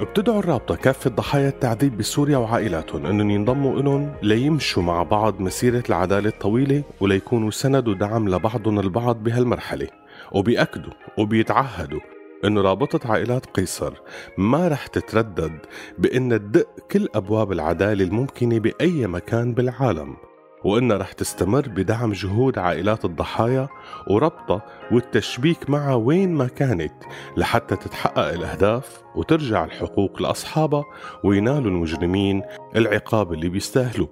بتدعو 0.00 0.38
الرابطة 0.38 0.76
كافة 0.76 1.10
ضحايا 1.10 1.48
التعذيب 1.48 1.96
بسوريا 1.96 2.36
وعائلاتهم 2.38 3.06
انهم 3.06 3.30
ينضموا 3.30 3.82
لهم 3.82 4.14
ليمشوا 4.22 4.82
مع 4.82 5.02
بعض 5.02 5.40
مسيرة 5.40 5.82
العدالة 5.88 6.28
الطويلة 6.28 6.82
وليكونوا 7.00 7.50
سند 7.50 7.88
ودعم 7.88 8.28
لبعضهم 8.28 8.80
البعض 8.80 9.22
بهالمرحلة. 9.22 9.88
وبيأكدوا 10.32 10.92
وبيتعهدوا 11.18 12.00
انه 12.44 12.60
رابطة 12.60 13.12
عائلات 13.12 13.46
قيصر 13.46 13.92
ما 14.38 14.68
رح 14.68 14.86
تتردد 14.86 15.58
بإن 15.98 16.28
تدق 16.30 16.68
كل 16.90 17.08
أبواب 17.14 17.52
العدالة 17.52 18.04
الممكنة 18.04 18.58
بأي 18.58 19.06
مكان 19.06 19.54
بالعالم. 19.54 20.16
وإنها 20.64 20.96
رح 20.96 21.12
تستمر 21.12 21.68
بدعم 21.68 22.12
جهود 22.12 22.58
عائلات 22.58 23.04
الضحايا 23.04 23.68
وربطها 24.10 24.62
والتشبيك 24.92 25.70
معها 25.70 25.94
وين 25.94 26.34
ما 26.34 26.46
كانت 26.46 26.92
لحتى 27.36 27.76
تتحقق 27.76 28.28
الأهداف 28.32 29.02
وترجع 29.14 29.64
الحقوق 29.64 30.22
لأصحابها 30.22 30.84
وينالوا 31.24 31.70
المجرمين 31.70 32.42
العقاب 32.76 33.32
اللي 33.32 33.48
بيستاهلوه 33.48 34.08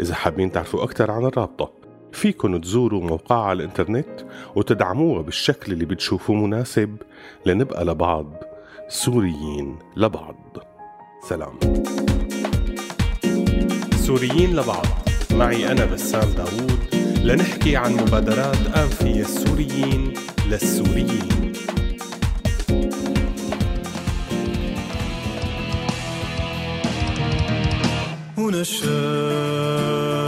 إذا 0.00 0.14
حابين 0.14 0.52
تعرفوا 0.52 0.84
أكثر 0.84 1.10
عن 1.10 1.24
الرابطة 1.24 1.72
فيكن 2.12 2.60
تزوروا 2.60 3.00
موقعها 3.00 3.44
على 3.44 3.56
الإنترنت 3.64 4.20
وتدعموها 4.56 5.22
بالشكل 5.22 5.72
اللي 5.72 5.84
بتشوفوه 5.84 6.36
مناسب 6.36 6.96
لنبقى 7.46 7.84
لبعض 7.84 8.32
سوريين 8.88 9.78
لبعض. 9.96 10.36
سلام. 11.28 11.58
سوريين 13.96 14.56
لبعض. 14.56 14.86
معي 15.32 15.72
أنا 15.72 15.84
بسام 15.84 16.30
داوود؟ 16.36 16.80
لنحكي 17.24 17.76
عن 17.76 17.92
مبادرات 17.92 18.56
فيها 18.88 19.20
السوريين 19.22 20.14
للسوريين. 20.46 21.52
هنا 28.38 28.60
الشام 28.60 30.19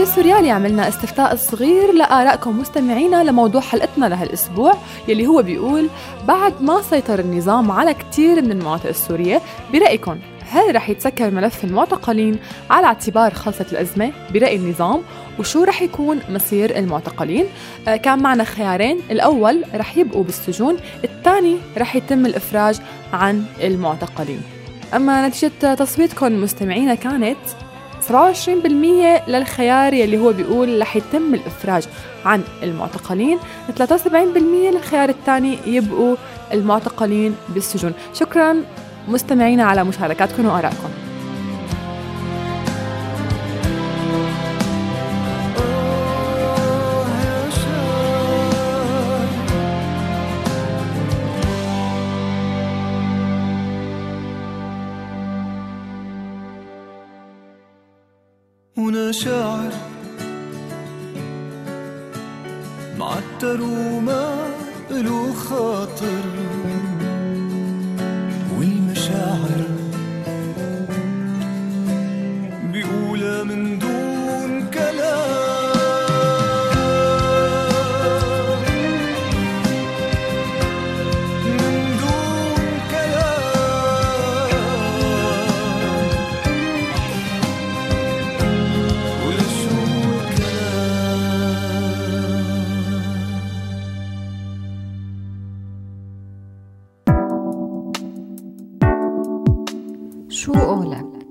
ونحن 0.00 0.12
براديو 0.12 0.22
سوريالي 0.22 0.50
عملنا 0.50 0.88
استفتاء 0.88 1.36
صغير 1.36 1.92
لآرائكم 1.92 2.58
مستمعينا 2.60 3.24
لموضوع 3.24 3.60
حلقتنا 3.60 4.06
لهالأسبوع 4.06 4.72
يلي 5.08 5.26
هو 5.26 5.42
بيقول 5.42 5.88
بعد 6.28 6.62
ما 6.62 6.82
سيطر 6.82 7.18
النظام 7.18 7.70
على 7.70 7.94
كتير 7.94 8.42
من 8.42 8.50
المناطق 8.50 8.88
السورية 8.88 9.40
برأيكم 9.72 10.18
هل 10.50 10.74
رح 10.74 10.90
يتسكر 10.90 11.30
ملف 11.30 11.64
المعتقلين 11.64 12.38
على 12.70 12.86
اعتبار 12.86 13.34
خلصت 13.34 13.72
الأزمة 13.72 14.12
برأي 14.34 14.56
النظام؟ 14.56 15.02
وشو 15.38 15.64
رح 15.64 15.82
يكون 15.82 16.20
مصير 16.30 16.78
المعتقلين؟ 16.78 17.44
آه 17.88 17.96
كان 17.96 18.18
معنا 18.18 18.44
خيارين 18.44 19.00
الأول 19.10 19.64
رح 19.74 19.96
يبقوا 19.96 20.24
بالسجون 20.24 20.76
الثاني 21.04 21.56
رح 21.78 21.96
يتم 21.96 22.26
الإفراج 22.26 22.80
عن 23.12 23.44
المعتقلين. 23.62 24.42
أما 24.94 25.28
نتيجة 25.28 25.74
تصويتكم 25.74 26.42
مستمعينا 26.42 26.94
كانت 26.94 27.38
27% 28.10 29.28
للخيار 29.28 29.94
يلي 29.94 30.18
هو 30.18 30.32
بيقول 30.32 30.80
رح 30.80 30.96
يتم 30.96 31.34
الإفراج 31.34 31.84
عن 32.24 32.42
المعتقلين 32.62 33.38
73% 33.78 33.82
للخيار 34.72 35.08
الثاني 35.08 35.58
يبقوا 35.66 36.16
المعتقلين 36.52 37.36
بالسجون 37.48 37.92
شكرا 38.14 38.56
مستمعينا 39.08 39.64
على 39.64 39.84
مشاركاتكم 39.84 40.46
وآرائكم. 40.46 41.09
هنا 58.90 59.12
شاعر 59.12 59.72
معتر 62.98 63.62
وما 63.62 64.34
له 64.90 65.32
خاطر. 65.32 66.59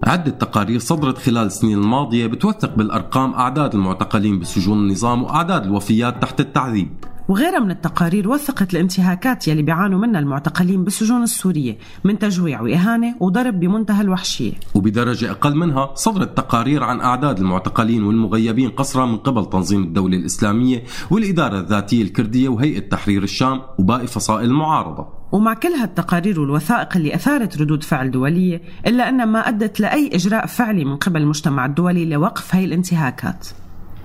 عدة 0.10 0.32
تقارير 0.32 0.80
صدرت 0.80 1.18
خلال 1.18 1.48
السنين 1.48 1.78
الماضية 1.78 2.28
بتوثق 2.28 2.76
بالأرقام 2.76 3.34
أعداد 3.34 3.74
المعتقلين 3.74 4.40
بسجون 4.40 4.78
النظام 4.78 5.24
وأعداد 5.24 5.64
الوفيات 5.64 6.22
تحت 6.22 6.40
التعذيب. 6.40 6.90
وغيرها 7.28 7.60
من 7.60 7.72
التقارير 7.72 8.30
وثقت 8.30 8.74
الانتهاكات 8.74 9.48
يلي 9.48 9.62
بيعانوا 9.62 10.00
منها 10.00 10.20
المعتقلين 10.20 10.84
بالسجون 10.84 11.24
السورية 11.24 11.78
من 12.04 12.20
تجويع 12.20 12.62
وإهانة 12.62 13.16
وضرب 13.20 13.60
بمنتهى 13.60 14.02
الوحشية. 14.02 14.54
وبدرجة 14.76 15.32
أقل 15.32 15.56
منها 15.56 15.92
صدرت 15.96 16.38
تقارير 16.38 16.84
عن 16.84 17.02
أعداد 17.02 17.40
المعتقلين 17.40 18.04
والمغيبين 18.04 18.70
قسرا 18.70 19.06
من 19.06 19.18
قبل 19.18 19.46
تنظيم 19.50 19.84
الدولة 19.84 20.18
الإسلامية 20.18 20.84
والإدارة 21.12 21.60
الذاتية 21.60 22.02
الكردية 22.02 22.50
وهيئة 22.50 22.90
تحرير 22.90 23.24
الشام 23.24 23.62
وباقي 23.80 24.08
فصائل 24.08 24.50
المعارضة. 24.50 25.19
ومع 25.32 25.54
كل 25.54 25.70
هالتقارير 25.70 26.40
والوثائق 26.40 26.98
اللي 26.98 27.16
أثارت 27.16 27.62
ردود 27.62 27.84
فعل 27.84 28.12
دولية 28.12 28.62
إلا 28.88 29.10
أنها 29.10 29.26
ما 29.26 29.40
أدت 29.40 29.80
لأي 29.80 30.10
إجراء 30.14 30.46
فعلي 30.46 30.86
من 30.86 30.96
قبل 30.96 31.22
المجتمع 31.22 31.66
الدولي 31.66 32.06
لوقف 32.06 32.56
هاي 32.56 32.66
الانتهاكات. 32.66 33.48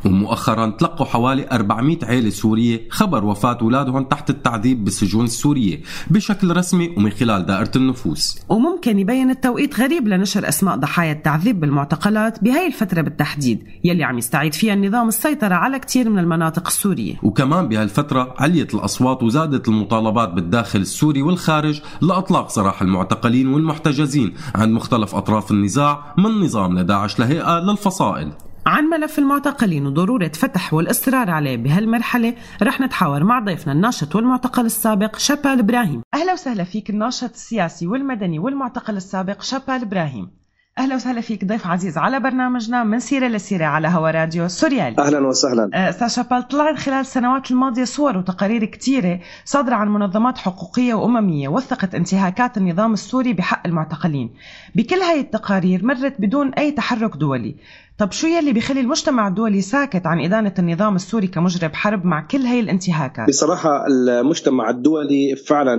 ومؤخرا 0.07 0.67
تلقوا 0.71 1.07
حوالي 1.07 1.49
400 1.53 1.99
عيلة 2.03 2.31
سورية 2.31 2.81
خبر 2.91 3.25
وفاة 3.25 3.59
أولادهم 3.63 4.03
تحت 4.03 4.31
التعذيب 4.31 4.85
بالسجون 4.85 5.25
السورية 5.25 5.81
بشكل 6.11 6.57
رسمي 6.57 6.95
ومن 6.97 7.11
خلال 7.11 7.47
دائرة 7.47 7.71
النفوس. 7.77 8.39
وممكن 8.49 8.99
يبين 8.99 9.31
التوقيت 9.31 9.81
غريب 9.81 10.09
لنشر 10.09 10.49
أسماء 10.49 10.77
ضحايا 10.77 11.13
التعذيب 11.13 11.61
بالمعتقلات 11.61 12.45
بهاي 12.45 12.67
الفترة 12.67 13.01
بالتحديد 13.01 13.65
يلي 13.85 14.05
عم 14.05 14.19
يستعيد 14.19 14.55
فيها 14.55 14.75
النظام 14.75 15.09
السيطرة 15.09 15.55
على 15.55 15.79
كتير 15.79 16.09
من 16.09 16.19
المناطق 16.19 16.67
السورية. 16.67 17.15
وكمان 17.23 17.69
بهالفترة 17.69 18.35
عليت 18.39 18.75
الأصوات 18.75 19.23
وزادت 19.23 19.69
المطالبات 19.69 20.29
بالداخل 20.29 20.81
السوري 20.81 21.23
والخارج 21.23 21.81
لإطلاق 22.03 22.51
سراح 22.51 22.83
المعتقلين 22.83 23.49
والمحتجزين 23.49 24.35
عند 24.55 24.73
مختلف 24.73 25.15
أطراف 25.15 25.51
النزاع 25.51 26.15
من 26.19 26.31
نظام 26.31 26.79
لداعش 26.79 27.19
لهيئة 27.19 27.61
للفصائل. 27.61 28.33
عن 28.67 28.85
ملف 28.85 29.19
المعتقلين 29.19 29.87
وضرورة 29.87 30.29
فتح 30.29 30.75
والإصرار 30.75 31.31
عليه 31.31 31.57
بهالمرحلة 31.57 32.35
رح 32.63 32.81
نتحاور 32.81 33.25
مع 33.25 33.41
ضيفنا 33.41 33.73
الناشط 33.73 34.17
والمعتقل 34.17 34.67
السابق 34.67 35.19
شابال 35.19 35.59
إبراهيم. 35.59 36.03
أهلا 36.15 36.33
وسهلا 36.33 36.65
فيك 36.65 36.91
الناشط 36.91 37.31
السياسي 37.31 37.87
والمدني 37.87 38.39
والمعتقل 38.39 38.97
السابق 38.97 39.43
شابال 39.43 39.83
إبراهيم. 39.83 40.31
أهلا 40.79 40.95
وسهلا 40.95 41.21
فيك 41.21 41.45
ضيف 41.45 41.67
عزيز 41.67 41.99
على 41.99 42.21
برنامجنا 42.21 42.85
من 42.85 42.99
سيرة 43.01 43.29
لسيرة 43.29 43.65
على 43.65 43.89
هوا 43.89 44.11
راديو 44.11 44.49
سوريالي. 44.49 44.97
أهلا 44.99 45.27
وسهلا. 45.27 45.89
أستاذ 45.91 46.09
شابال 46.09 46.49
طلعت 46.49 46.79
خلال 46.79 47.01
السنوات 47.01 47.51
الماضية 47.51 47.85
صور 47.85 48.19
وتقارير 48.19 48.65
كثيره 48.65 49.21
صادرة 49.45 49.75
عن 49.75 49.89
منظمات 49.89 50.39
حقوقية 50.39 50.95
وأممية 50.95 51.49
وثقت 51.49 51.95
انتهاكات 51.95 52.57
النظام 52.57 52.93
السوري 52.93 53.33
بحق 53.33 53.67
المعتقلين. 53.67 54.35
بكل 54.75 54.97
هاي 54.97 55.21
التقارير 55.21 55.85
مرت 55.85 56.15
بدون 56.19 56.55
أي 56.55 56.71
تحرك 56.71 57.17
دولي. 57.17 57.57
طب 57.99 58.13
شو 58.13 58.27
يلي 58.27 58.53
بيخلي 58.53 58.81
المجتمع 58.81 59.29
الدولي 59.29 59.61
ساكت 59.61 60.07
عن 60.07 60.21
إدانة 60.21 60.55
النظام 60.59 60.97
السوري 60.97 61.27
كمجرم 61.27 61.71
حرب 61.73 62.05
مع 62.05 62.27
كل 62.31 62.39
هاي 62.41 62.61
الانتهاكات؟ 62.61 63.29
بصراحة 63.29 63.87
المجتمع 63.87 64.71
الدولي 64.71 65.37
فعلا 65.37 65.79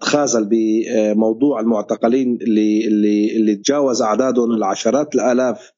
تخاذل 0.00 0.48
بموضوع 0.50 1.60
المعتقلين 1.60 2.38
اللي 2.42 2.86
اللي 2.86 3.36
اللي 3.36 3.56
تجاوز 3.56 4.02
أعدادهم 4.02 4.50
العشرات 4.50 5.14
الآلاف 5.14 5.72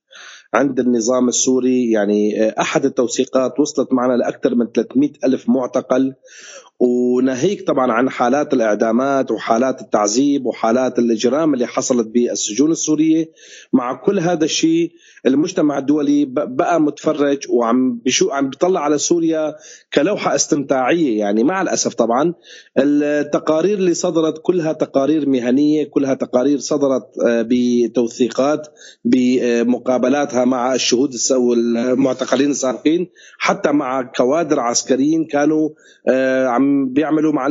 عند 0.54 0.80
النظام 0.80 1.28
السوري 1.28 1.90
يعني 1.90 2.50
أحد 2.60 2.84
التوثيقات 2.84 3.60
وصلت 3.60 3.92
معنا 3.92 4.12
لأكثر 4.12 4.54
من 4.54 4.66
300 4.74 5.10
ألف 5.24 5.48
معتقل 5.48 6.14
وناهيك 6.80 7.66
طبعا 7.66 7.92
عن 7.92 8.10
حالات 8.10 8.54
الإعدامات 8.54 9.30
وحالات 9.30 9.80
التعذيب 9.80 10.46
وحالات 10.46 10.98
الإجرام 10.98 11.54
اللي 11.54 11.66
حصلت 11.66 12.06
بالسجون 12.08 12.70
السورية. 12.70 13.30
مع 13.72 13.94
كل 13.94 14.18
هذا 14.18 14.44
الشيء 14.44 14.92
المجتمع 15.26 15.78
الدولي 15.78 16.24
بقى 16.34 16.80
متفرج 16.80 17.38
وعم 17.50 18.00
بشو 18.04 18.30
عم 18.30 18.50
بيطلع 18.50 18.80
على 18.80 18.98
سوريا 18.98 19.54
كلوحة 19.94 20.34
استمتاعية. 20.34 21.18
يعني 21.18 21.44
مع 21.44 21.62
الأسف 21.62 21.94
طبعا 21.94 22.34
التقارير 22.78 23.78
اللي 23.78 23.94
صدرت 23.94 24.38
كلها 24.42 24.72
تقارير 24.72 25.28
مهنية 25.28 25.84
كلها 25.84 26.14
تقارير 26.14 26.58
صدرت 26.58 27.06
بتوثيقات 27.26 28.68
بمقابلات 29.04 30.28
جاوزها 30.28 30.44
مع 30.44 30.74
الشهود 30.74 31.10
والمعتقلين 31.36 32.50
السابقين. 32.50 33.08
حتى 33.38 33.72
مع 33.72 34.02
كوادر 34.02 34.60
عسكريين 34.60 35.24
كانوا 35.24 35.70
آه، 36.08 36.46
عم 36.46 36.67
بيعملوا 36.88 37.32
مع 37.32 37.48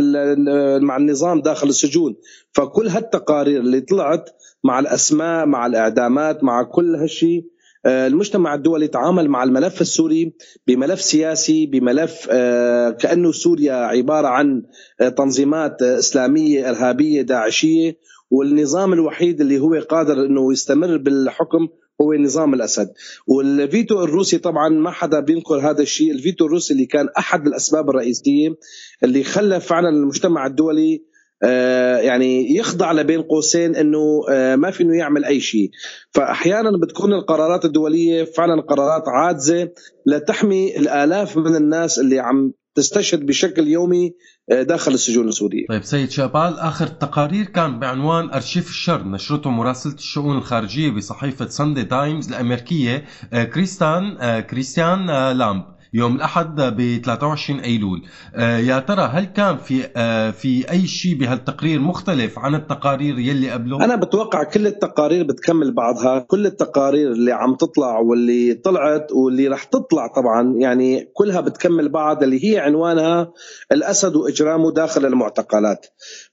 مع 0.77 0.97
النظام 0.97 1.41
داخل 1.41 1.69
السجون. 1.69 2.15
فكل 2.53 2.87
هالتقارير 2.87 3.59
اللي 3.59 3.81
طلعت 3.81 4.29
مع 4.63 4.79
الأسماء 4.79 5.45
مع 5.45 5.65
الإعدامات 5.65 6.43
مع 6.43 6.63
كل 6.63 6.95
هالشيء 6.95 7.45
آه، 7.85 8.07
المجتمع 8.07 8.53
الدولي 8.53 8.87
تعامل 8.87 9.29
مع 9.29 9.43
الملف 9.43 9.81
السوري 9.81 10.33
بملف 10.67 11.01
سياسي 11.01 11.65
بملف 11.65 12.27
آه، 12.31 12.89
كأنه 12.89 13.31
سوريا 13.31 13.73
عبارة 13.73 14.27
عن 14.27 14.63
آه، 15.01 15.09
تنظيمات 15.09 15.81
إسلامية 15.81 16.69
إرهابية 16.69 17.21
داعشية. 17.21 17.97
والنظام 18.31 18.93
الوحيد 18.93 19.41
اللي 19.41 19.59
هو 19.59 19.73
قادر 19.89 20.25
إنه 20.25 20.51
يستمر 20.51 20.97
بالحكم 20.97 21.67
هو 22.01 22.13
نظام 22.13 22.53
الأسد. 22.53 22.93
والفيتو 23.27 24.03
الروسي 24.03 24.37
طبعا 24.37 24.69
ما 24.69 24.91
حدا 24.91 25.19
بينكر 25.19 25.55
هذا 25.55 25.81
الشيء. 25.81 26.11
الفيتو 26.11 26.45
الروسي 26.45 26.73
اللي 26.73 26.85
كان 26.85 27.09
أحد 27.17 27.47
الأسباب 27.47 27.89
الرئيسية 27.89 28.55
اللي 29.03 29.23
خلى 29.23 29.59
فعلا 29.59 29.89
المجتمع 29.89 30.45
الدولي 30.45 31.03
آه، 31.43 31.97
يعني 31.97 32.55
يخضع 32.55 32.91
لبين 32.91 33.21
قوسين 33.21 33.75
إنه 33.75 34.21
آه، 34.29 34.55
ما 34.55 34.71
في 34.71 34.83
إنه 34.83 34.97
يعمل 34.97 35.25
أي 35.25 35.39
شيء. 35.39 35.69
فاحيانا 36.11 36.77
بتكون 36.77 37.13
القرارات 37.13 37.65
الدولية 37.65 38.23
فعلا 38.23 38.61
قرارات 38.61 39.03
عاجزة 39.07 39.69
لتحمي 40.05 40.77
الآلاف 40.77 41.37
من 41.37 41.55
الناس 41.55 41.99
اللي 41.99 42.19
عم 42.19 42.53
تستشهد 42.75 43.25
بشكل 43.25 43.67
يومي 43.67 44.13
داخل 44.51 44.93
السجون 44.93 45.27
السوريه 45.27 45.65
طيب 45.67 45.83
سيد 45.83 46.09
شابال 46.11 46.59
آخر 46.59 46.85
التقارير 46.85 47.45
كان 47.45 47.79
بعنوان 47.79 48.29
أرشيف 48.29 48.69
الشر 48.69 49.03
نشرته 49.07 49.49
مراسلة 49.49 49.93
الشؤون 49.93 50.37
الخارجية 50.37 50.91
بصحيفة 50.91 51.47
ساندي 51.47 51.83
تايمز 51.83 52.29
الأمريكية 52.29 53.05
آه، 53.33 53.43
كريستان 53.43 54.17
آه، 54.19 54.39
كريستيان 54.39 55.09
آه، 55.09 55.33
لامب. 55.33 55.63
يوم 55.93 56.15
الأحد 56.15 56.61
ب 56.61 57.01
23 57.05 57.59
أيلول. 57.59 58.01
آه، 58.35 58.57
يا 58.57 58.79
ترى 58.79 59.01
هل 59.01 59.25
كان 59.25 59.57
في 59.57 59.89
آه، 59.95 60.31
في 60.31 60.71
أي 60.71 60.87
شيء 60.87 61.15
بهالتقرير 61.17 61.79
مختلف 61.79 62.39
عن 62.39 62.55
التقارير 62.55 63.19
يلي 63.19 63.51
قبله؟ 63.51 63.85
أنا 63.85 63.95
بتوقع 63.95 64.43
كل 64.43 64.67
التقارير 64.67 65.23
بتكمل 65.23 65.73
بعضها. 65.73 66.19
كل 66.19 66.45
التقارير 66.45 67.11
اللي 67.11 67.31
عم 67.31 67.55
تطلع 67.55 67.99
واللي 67.99 68.53
طلعت 68.53 69.11
واللي 69.11 69.47
رح 69.47 69.63
تطلع 69.63 70.07
طبعا 70.07 70.53
يعني 70.57 71.11
كلها 71.13 71.41
بتكمل 71.41 71.89
بعض 71.89 72.23
اللي 72.23 72.51
هي 72.51 72.59
عنوانها 72.59 73.31
الأسد 73.71 74.15
وإجرامه 74.15 74.71
داخل 74.71 75.05
المعتقلات. 75.05 75.85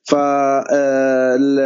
فالتقارير 0.04 1.64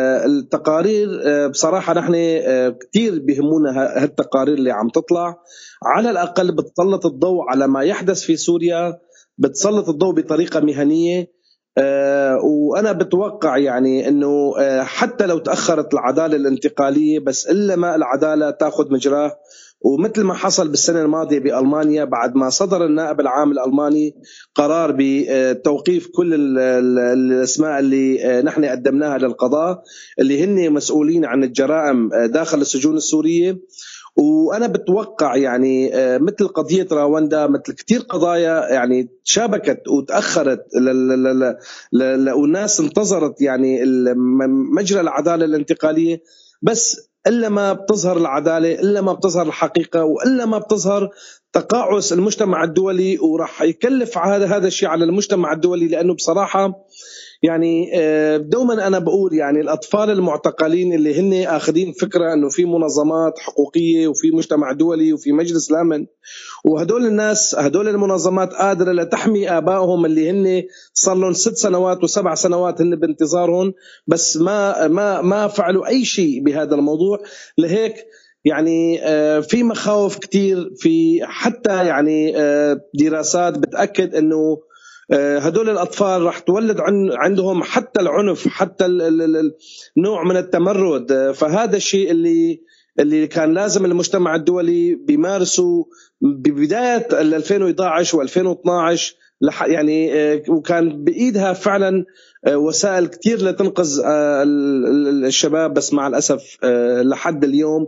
بصراحة 1.49 1.95
نحن 1.95 2.15
آه، 2.17 2.69
كثير 2.69 3.19
بيهمونا 3.19 4.03
هالتقارير 4.03 4.55
اللي 4.55 4.71
عم 4.71 4.89
تطلع. 4.89 5.37
على 5.85 6.11
الأقل 6.11 6.53
بتسلط 6.53 7.07
الضوء 7.07 7.45
على 7.51 7.67
ما 7.67 7.83
يحدث 7.83 8.23
في 8.23 8.37
سوريا 8.37 8.99
بتسلط 9.39 9.89
الضوء 9.89 10.15
بطريقة 10.15 10.61
مهنية. 10.61 11.39
آه، 11.79 12.39
وأنا 12.45 12.93
بتوقع 12.93 13.57
يعني 13.57 14.09
إنه 14.09 14.55
آه، 14.61 14.83
حتى 14.83 15.27
لو 15.27 15.39
تأخرت 15.39 15.95
العدالة 15.95 16.37
الانتقالية 16.37 17.19
بس 17.19 17.47
إلا 17.47 17.77
ما 17.77 17.95
العدالة 17.95 18.51
تأخذ 18.51 18.93
مجراه. 18.93 19.39
ومثل 19.81 20.23
ما 20.23 20.35
حصل 20.35 20.69
بالسنة 20.69 21.03
الماضية 21.03 21.39
بألمانيا 21.39 22.05
بعد 22.05 22.37
ما 22.37 22.51
صدر 22.51 22.85
النائب 22.87 23.21
العام 23.21 23.53
الألماني 23.53 24.15
قرار 24.55 24.97
بتوقيف 24.99 26.09
كل 26.15 26.35
ال- 26.35 26.59
ال- 26.59 26.99
الأسماء 26.99 27.79
اللي 27.79 28.25
آه، 28.25 28.41
نحن 28.43 28.65
قدمناها 28.65 29.19
للقضاء 29.19 29.83
اللي 30.21 30.45
هن 30.45 30.73
مسؤولين 30.73 31.25
عن 31.25 31.45
الجرائم 31.45 32.13
آه، 32.13 32.27
داخل 32.27 32.61
السجون 32.61 32.97
السورية. 32.97 33.59
وأنا 34.17 34.67
بتوقع 34.67 35.37
يعني 35.37 35.95
آه، 35.95 36.19
مثل 36.19 36.49
قضية 36.49 36.87
راوندا 36.93 37.47
مثل 37.47 37.73
كثير 37.75 38.01
قضايا 38.01 38.69
يعني 38.73 39.09
شابكت 39.25 39.89
وتأخرت 39.89 40.65
والناس 42.37 42.81
انتظرت 42.81 43.41
يعني 43.43 43.85
مجرى 44.77 45.01
العدالة 45.01 45.45
الانتقالية. 45.45 46.23
بس 46.63 47.08
إلا 47.29 47.49
ما 47.49 47.73
بتظهر 47.73 48.17
العدالة 48.17 48.75
إلا 48.75 49.01
ما 49.01 49.13
بتظهر 49.13 49.47
الحقيقة 49.47 50.05
وإلا 50.05 50.47
ما 50.47 50.59
بتظهر 50.59 51.11
تقاعس 51.61 52.13
المجتمع 52.13 52.65
الدولي 52.65 53.19
وراح 53.19 53.63
يكلف 53.63 54.19
هذا 54.19 54.47
هذا 54.47 54.67
الشيء 54.67 54.89
على 54.89 55.05
المجتمع 55.05 55.53
الدولي 55.53 55.89
لأنه 55.89 56.15
بصراحة 56.15 56.87
يعني 57.43 57.91
آه، 57.95 58.37
دوما 58.37 58.87
أنا 58.87 58.99
بقول 58.99 59.35
يعني 59.35 59.61
الأطفال 59.61 60.11
المعتقلين 60.11 60.93
اللي 60.93 61.21
هن 61.21 61.47
آخذين 61.47 61.93
فكرة 61.93 62.33
إنه 62.33 62.49
في 62.49 62.65
منظمات 62.65 63.39
حقوقية 63.39 64.09
وفي 64.09 64.31
مجتمع 64.31 64.73
دولي 64.73 65.13
وفي 65.13 65.33
مجلس 65.33 65.71
الأمن 65.71 66.07
وهدول 66.65 67.07
الناس 67.07 67.55
هدول 67.55 67.89
المنظمات 67.89 68.53
قادرة 68.53 68.93
لتحمي 68.93 69.51
آبائهم 69.51 70.05
اللي 70.05 70.31
هن 70.31 70.63
صار 70.95 71.17
لهم 71.17 71.33
ست 71.33 71.57
سنوات 71.57 72.05
وسبع 72.05 72.35
سنوات 72.35 72.81
هن 72.81 72.97
بانتظارهم 72.97 73.73
بس 74.07 74.37
ما 74.37 74.89
ما 74.89 75.21
ما 75.21 75.49
فعلوا 75.49 75.87
أي 75.87 76.05
شيء 76.05 76.43
بهذا 76.43 76.75
الموضوع. 76.75 77.19
لهيك 77.59 77.95
يعني 78.49 79.01
آه، 79.03 79.41
في 79.41 79.63
مخاوف 79.63 80.19
كثير 80.19 80.71
في 80.79 81.21
حتى 81.25 81.87
يعني 81.87 82.37
آه، 82.37 82.81
دراسات 82.95 83.59
بتأكد 83.59 84.15
إنه 84.15 84.59
آه، 85.13 85.39
هدول 85.39 85.71
الأطفال 85.71 86.23
راح 86.23 86.39
تولد 86.39 86.81
عن 86.81 87.11
عندهم 87.13 87.63
حتى 87.63 88.01
العنف 88.01 88.49
حتى 88.49 88.87
ال- 88.87 89.03
ال- 89.03 89.37
ال- 89.37 89.55
نوع 89.97 90.25
من 90.25 90.37
التمرد. 90.37 91.33
فهذا 91.35 91.77
الشيء 91.77 92.11
اللي 92.11 92.61
اللي 93.01 93.27
كان 93.27 93.55
لازم 93.55 93.85
المجتمع 93.85 94.35
الدولي 94.35 94.95
بيمارسه 94.95 95.87
ببداية 96.21 97.09
ال 97.13 97.35
2011 97.35 98.27
و2012 98.27 99.01
لح 99.41 99.63
يعني 99.67 100.11
وكان 100.49 101.05
بإيدها 101.05 101.53
فعلا 101.53 102.05
وسائل 102.49 103.07
كثير 103.07 103.39
لتنقذ 103.45 104.01
ال- 104.05 104.87
ال- 104.87 105.25
الشباب. 105.25 105.75
بس 105.75 105.93
مع 105.93 106.07
الأسف 106.07 106.59
لحد 107.03 107.45
اليوم 107.45 107.87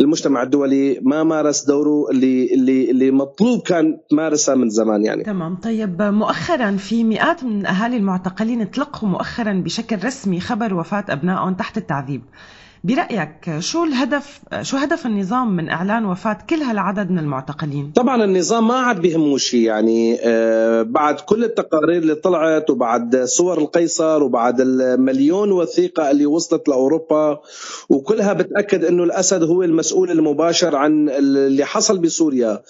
المجتمع 0.00 0.42
الدولي 0.42 1.00
ما 1.02 1.24
مارس 1.24 1.64
دوره 1.64 2.10
اللي 2.10 2.54
اللي 2.54 2.90
اللي 2.90 3.10
مطلوب 3.10 3.62
كان 3.62 3.98
تمارسه 4.10 4.54
من 4.54 4.70
زمان 4.70 5.04
يعني. 5.04 5.24
تمام. 5.24 5.56
طيب 5.56 6.02
مؤخرا 6.02 6.76
في 6.76 7.04
مئات 7.04 7.44
من 7.44 7.66
أهالي 7.66 7.96
المعتقلين 7.96 8.70
تلقوا 8.70 9.08
مؤخرا 9.08 9.52
بشكل 9.52 10.04
رسمي 10.04 10.40
خبر 10.40 10.74
وفاة 10.74 11.04
أبنائهم 11.08 11.54
تحت 11.54 11.78
التعذيب. 11.78 12.22
برأيك 12.84 13.58
شو 13.58 13.84
الهدف 13.84 14.40
شو 14.62 14.76
هدف 14.76 15.06
النظام 15.06 15.56
من 15.56 15.68
إعلان 15.68 16.04
وفاة 16.04 16.38
كل 16.50 16.56
هالعدد 16.56 17.10
من 17.10 17.18
المعتقلين؟ 17.18 17.92
طبعا 17.94 18.24
النظام 18.24 18.68
ما 18.68 18.74
عاد 18.74 19.00
بيهمه 19.00 19.36
شيء 19.38 19.60
يعني 19.60 20.18
آه، 20.22 20.82
بعد 20.82 21.20
كل 21.20 21.44
التقارير 21.44 22.02
اللي 22.02 22.14
طلعت 22.14 22.70
وبعد 22.70 23.16
صور 23.24 23.58
القيصر 23.58 24.22
وبعد 24.22 24.60
المليون 24.60 25.52
وثيقة 25.52 26.10
اللي 26.10 26.26
وصلت 26.26 26.68
لأوروبا 26.68 27.40
وكلها 27.88 28.32
بتأكد 28.32 28.84
أنه 28.84 29.04
الأسد 29.04 29.42
هو 29.42 29.62
المسؤول 29.62 30.10
المباشر 30.10 30.76
عن 30.76 31.08
اللي 31.08 31.64
حصل 31.64 31.98
بسوريا. 31.98 32.62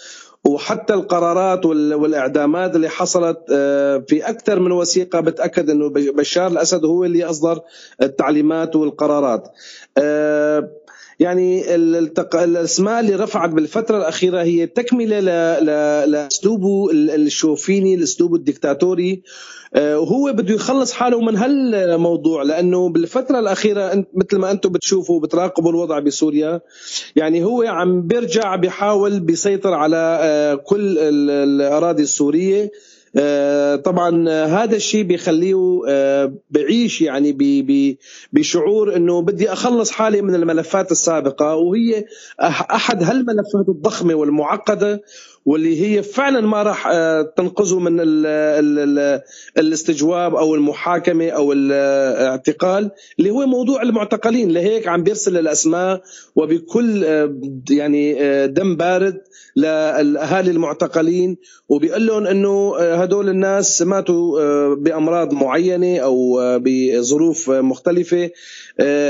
وحتى 0.44 0.94
القرارات 0.94 1.66
وال- 1.66 1.94
والإعدامات 1.94 2.76
اللي 2.76 2.88
حصلت 2.88 3.38
آه، 3.52 4.04
في 4.08 4.28
أكثر 4.28 4.60
من 4.60 4.72
وثيقة 4.72 5.20
بتأكد 5.20 5.70
إنه 5.70 5.88
بش- 5.88 6.08
بشار 6.08 6.46
الأسد 6.46 6.84
هو 6.84 7.04
اللي 7.04 7.24
أصدر 7.24 7.60
التعليمات 8.02 8.76
والقرارات. 8.76 9.48
يعني 11.20 11.74
ال- 11.74 11.96
التق... 11.96 12.36
الأسماء 12.36 13.00
اللي 13.00 13.14
رفعت 13.14 13.50
بالفترة 13.50 13.96
الأخيرة 13.98 14.42
هي 14.42 14.66
تكملة 14.66 15.20
ل... 15.20 15.24
ل... 15.66 16.10
لاسلوبه 16.10 16.90
ال- 16.90 17.10
الشوفيني 17.10 17.94
الأسلوب 17.94 18.34
الدكتاتوري. 18.34 19.22
آه، 19.74 19.98
وهو 19.98 20.32
بده 20.32 20.54
يخلص 20.54 20.92
حاله 20.92 21.20
من 21.20 21.36
هالموضوع 21.36 22.42
لأنه 22.42 22.88
بالفترة 22.88 23.38
الأخيرة 23.38 24.04
مثل 24.14 24.36
ما 24.38 24.50
أنتم 24.50 24.68
بتشوفوا 24.72 25.20
بتراقبوا 25.20 25.70
الوضع 25.70 25.98
بسوريا 25.98 26.60
يعني 27.16 27.44
هو 27.44 27.62
عم 27.62 28.02
بيرجع 28.06 28.56
بيحاول 28.56 29.20
بيسيطر 29.20 29.74
على 29.74 30.18
آه، 30.22 30.54
كل 30.54 30.98
ال- 30.98 31.30
الأراضي 31.30 32.02
السورية. 32.02 32.62
آه، 32.64 32.70
طبعا 33.76 34.28
آه، 34.28 34.46
هذا 34.46 34.76
الشيء 34.76 35.02
بيخليه 35.02 35.80
آه، 35.88 36.32
بعيش 36.50 37.02
يعني 37.02 37.32
بشعور 38.32 38.96
إنه 38.96 39.22
بدي 39.22 39.52
أخلص 39.52 39.90
حالي 39.90 40.22
من 40.22 40.34
الملفات 40.34 40.92
السابقة 40.92 41.54
وهي 41.54 42.04
أحد 42.40 43.02
هالملفات 43.02 43.68
الضخمة 43.68 44.14
والمعقدة 44.14 45.02
واللي 45.48 45.82
هي 45.82 46.02
فعلا 46.02 46.40
ما 46.40 46.62
راح 46.62 46.86
آه، 46.86 47.22
تنقذه 47.36 47.78
من 47.78 48.00
ال 48.00 48.26
ال 48.26 48.78
ال 48.78 49.20
الاستجواب 49.58 50.34
أو 50.34 50.54
المحاكمة 50.54 51.28
أو 51.28 51.52
الاعتقال 51.52 52.90
اللي 53.18 53.30
هو 53.30 53.46
موضوع 53.46 53.82
المعتقلين 53.82 54.50
لهيك 54.50 54.88
عم 54.88 55.02
بيرسل 55.02 55.38
الأسماء 55.38 56.02
وبكل 56.36 57.04
آه، 57.04 57.40
يعني 57.70 58.22
آه، 58.22 58.46
دم 58.46 58.76
بارد 58.76 59.20
للاهالي 59.56 60.50
المعتقلين 60.50 61.36
وبيقول 61.68 62.06
لهم 62.06 62.26
إنه 62.26 62.78
هدول 62.78 63.28
الناس 63.28 63.82
ماتوا 63.82 64.74
بأمراض 64.74 65.32
معينة 65.32 65.98
أو 65.98 66.40
بظروف 66.58 67.50
مختلفة. 67.50 68.30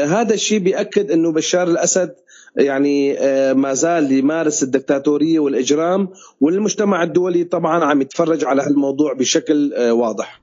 هذا 0.04 0.34
الشيء 0.34 0.58
بيأكد 0.58 1.10
إنه 1.10 1.32
بشار 1.32 1.68
الأسد 1.68 2.14
يعني 2.58 3.18
آه، 3.18 3.52
ما 3.52 3.74
زال 3.74 4.12
يمارس 4.12 4.62
الدكتاتورية 4.62 5.38
والإجرام 5.38 6.08
والمجتمع 6.40 7.02
الدولي 7.02 7.44
طبعا 7.44 7.84
عم 7.84 8.00
يتفرج 8.00 8.44
على 8.44 8.62
هالموضوع 8.62 9.12
بشكل 9.12 9.72
آه، 9.74 9.92
واضح. 9.92 10.40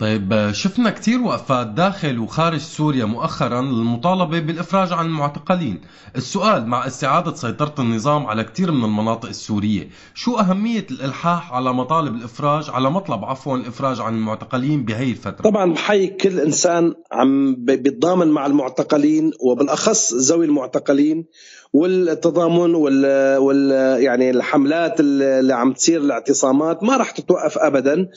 طيب 0.00 0.50
شفنا 0.52 0.90
كتير 0.90 1.22
وقفات 1.22 1.66
داخل 1.66 2.18
وخارج 2.18 2.58
سوريا 2.58 3.04
مؤخرا 3.04 3.62
للمطالبة 3.62 4.40
بالإفراج 4.40 4.92
عن 4.92 5.06
المعتقلين. 5.06 5.80
السؤال 6.16 6.66
مع 6.66 6.86
استعادة 6.86 7.34
سيطرة 7.34 7.74
النظام 7.78 8.26
على 8.26 8.44
كتير 8.44 8.72
من 8.72 8.84
المناطق 8.84 9.28
السورية 9.28 9.88
شو 10.14 10.36
أهمية 10.36 10.86
الإلحاح 10.90 11.52
على 11.52 11.72
مطالب 11.72 12.14
الإفراج 12.14 12.70
على 12.70 12.90
مطلب 12.90 13.24
عفوا 13.24 13.56
الإفراج 13.56 14.00
عن 14.00 14.14
المعتقلين 14.14 14.84
بهي 14.84 15.10
الفترة؟ 15.10 15.42
طبعا 15.50 15.72
بحيي 15.72 16.06
كل 16.06 16.40
إنسان 16.40 16.94
عم 17.12 17.56
بيتضامن 17.64 18.28
مع 18.28 18.46
المعتقلين 18.46 19.32
وبالأخص 19.40 20.14
ذوي 20.14 20.46
المعتقلين 20.46 21.24
والتضامن 21.72 22.74
وال, 22.74 23.36
وال 23.36 23.70
يعني 24.02 24.30
الحملات 24.30 25.00
اللي 25.00 25.54
عم 25.54 25.72
تصير 25.72 26.00
الاعتصامات 26.00 26.82
ما 26.82 26.96
راح 26.96 27.10
تتوقف 27.10 27.58
ابدا 27.58 28.08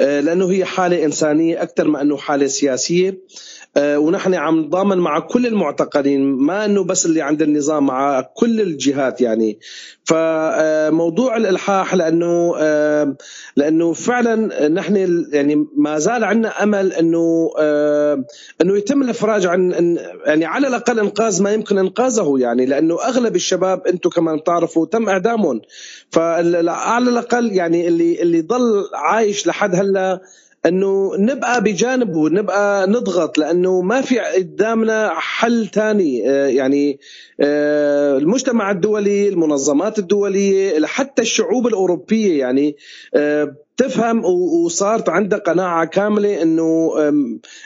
آه، 0.00 0.20
لأنه 0.20 0.50
هي 0.50 0.64
حالة 0.64 1.04
إنسانية 1.04 1.62
أكثر 1.62 1.88
ما 1.88 2.00
أنه 2.00 2.16
حالة 2.16 2.46
سياسية. 2.46 3.18
ونحن 3.78 4.34
عم 4.34 4.58
نضامن 4.58 4.98
مع 4.98 5.18
كل 5.18 5.46
المعتقلين 5.46 6.22
ما 6.22 6.64
إنه 6.64 6.84
بس 6.84 7.06
اللي 7.06 7.22
عند 7.22 7.42
النظام 7.42 7.86
مع 7.86 8.20
كل 8.20 8.60
الجهات 8.60 9.20
يعني. 9.20 9.58
فموضوع 10.04 11.36
الإلحاح 11.36 11.94
لأنه 11.94 12.54
آه، 12.58 13.16
لأنه 13.56 13.92
فعلا 13.92 14.68
نحن 14.68 15.26
يعني 15.32 15.66
ما 15.76 15.98
زال 15.98 16.24
عندنا 16.24 16.62
أمل 16.62 16.92
إنه 16.92 17.50
آه، 17.58 18.24
إنه 18.62 18.76
يتم 18.76 19.02
الإفراج 19.02 19.46
عن 19.46 19.98
يعني 20.26 20.44
على 20.44 20.68
الأقل 20.68 20.98
إنقاذ 20.98 21.42
ما 21.42 21.52
يمكن 21.52 21.78
إنقاذه 21.78 22.34
يعني 22.38 22.66
لأنه 22.66 23.04
أغلب 23.04 23.36
الشباب 23.36 23.86
أنتم 23.86 24.10
كمان 24.10 24.36
بتعرفوا 24.36 24.86
تم 24.86 25.08
إعدامهم. 25.08 25.60
فعلى 26.10 26.60
الأقل 27.08 27.52
يعني 27.52 27.88
اللي 27.88 28.22
اللي 28.22 28.40
ضل 28.40 28.84
عايش 28.94 29.46
لحد 29.46 29.74
هلأ 29.74 30.20
أنه 30.66 31.16
نبقى 31.16 31.62
بجانبه 31.62 32.28
نبقى 32.28 32.86
نضغط 32.86 33.38
لأنه 33.38 33.80
ما 33.80 34.00
في 34.00 34.18
قدامنا 34.18 35.12
حل 35.14 35.66
ثاني 35.66 36.30
آه، 36.30 36.46
يعني 36.46 36.98
آه، 37.40 38.18
المجتمع 38.18 38.70
الدولي 38.70 39.28
المنظمات 39.28 39.98
الدولية 39.98 40.86
حتى 40.86 41.22
الشعوب 41.22 41.66
الأوروبية. 41.66 42.38
يعني 42.40 42.76
آه، 43.14 43.54
تفهم 43.82 44.24
وصارت 44.64 45.08
عندها 45.08 45.38
قناعة 45.38 45.84
كاملة 45.84 46.42
إنه 46.42 46.92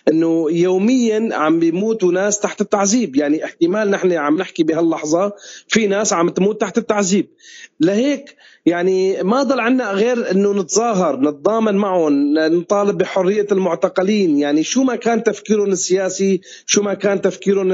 إنه 0.08 0.46
يوميا 0.50 1.28
عم 1.32 1.58
بيموتوا 1.58 2.12
ناس 2.12 2.40
تحت 2.40 2.60
التعذيب. 2.60 3.16
يعني 3.16 3.44
احتمال 3.44 3.90
نحن 3.90 4.12
عم 4.12 4.38
نحكي 4.38 4.62
بهاللحظة 4.62 5.32
في 5.68 5.86
ناس 5.86 6.12
عم 6.12 6.28
تموت 6.28 6.60
تحت 6.60 6.78
التعذيب. 6.78 7.26
لهيك 7.80 8.36
يعني 8.66 9.22
ما 9.22 9.42
ضل 9.42 9.60
عنا 9.60 9.90
غير 9.90 10.30
إنه 10.30 10.52
نتظاهر 10.52 11.20
نتضامن 11.20 11.74
معهم 11.74 12.34
نطالب 12.38 12.98
بحرية 12.98 13.46
المعتقلين. 13.52 14.38
يعني 14.38 14.62
شو 14.62 14.82
ما 14.82 14.96
كان 14.96 15.22
تفكيرهم 15.22 15.72
السياسي 15.72 16.40
شو 16.66 16.82
ما 16.82 16.94
كان 16.94 17.20
تفكيرهم 17.20 17.72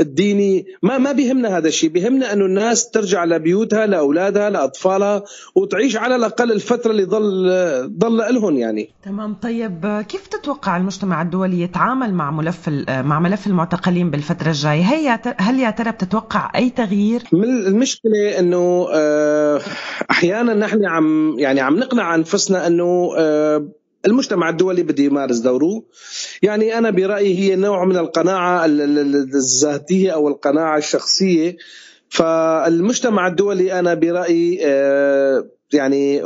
الديني 0.00 0.66
ما 0.82 0.98
ما 0.98 1.12
بيهمنا 1.12 1.58
هذا 1.58 1.68
الشيء. 1.68 1.90
بيهمنا 1.90 2.32
إنه 2.32 2.44
الناس 2.44 2.90
ترجع 2.90 3.24
لبيوتها 3.24 3.86
لأولادها 3.86 4.50
لأطفالها 4.50 5.24
وتعيش 5.54 5.96
على 5.96 6.16
الأقل 6.16 6.52
الفترة 6.52 6.90
اللي 6.90 7.04
ضل 7.04 7.48
ضل 7.86 8.16
لهم 8.16 8.56
يعني. 8.56 8.88
تمام. 9.04 9.34
طيب 9.34 10.04
كيف 10.08 10.26
تتوقع 10.26 10.76
المجتمع 10.76 11.22
الدولي 11.22 11.60
يتعامل 11.60 12.14
مع 12.14 12.30
ملف 12.30 12.68
مع 12.88 13.20
ملف 13.20 13.46
المعتقلين 13.46 14.10
بالفترة 14.10 14.48
الجاية؟ 14.48 14.82
هي 14.82 15.20
هل 15.38 15.60
يا 15.60 15.70
ترى 15.70 15.92
بتتوقع 15.92 16.52
أي 16.54 16.70
تغيير؟ 16.70 17.22
المشكلة 17.32 18.38
إنه 18.38 18.86
آه، 18.92 19.60
أحيانا 20.10 20.54
نحن 20.54 20.84
عم 20.84 21.38
يعني 21.38 21.60
عم 21.60 21.78
نقنع 21.78 22.14
أنفسنا 22.14 22.66
إنه 22.66 23.14
آه، 23.18 23.68
المجتمع 24.06 24.48
الدولي 24.48 24.82
بده 24.82 25.04
يمارس 25.04 25.38
دوره. 25.38 25.82
يعني 26.42 26.78
أنا 26.78 26.90
برأيي 26.90 27.38
هي 27.38 27.56
نوع 27.56 27.84
من 27.84 27.96
القناعة 27.96 28.64
الذاتية 28.64 30.10
أو 30.10 30.28
القناعة 30.28 30.78
الشخصية. 30.78 31.56
فالمجتمع 32.08 33.26
الدولي 33.26 33.78
أنا 33.78 33.94
برأيي 33.94 34.60
آه، 34.64 35.48
يعني 35.72 36.22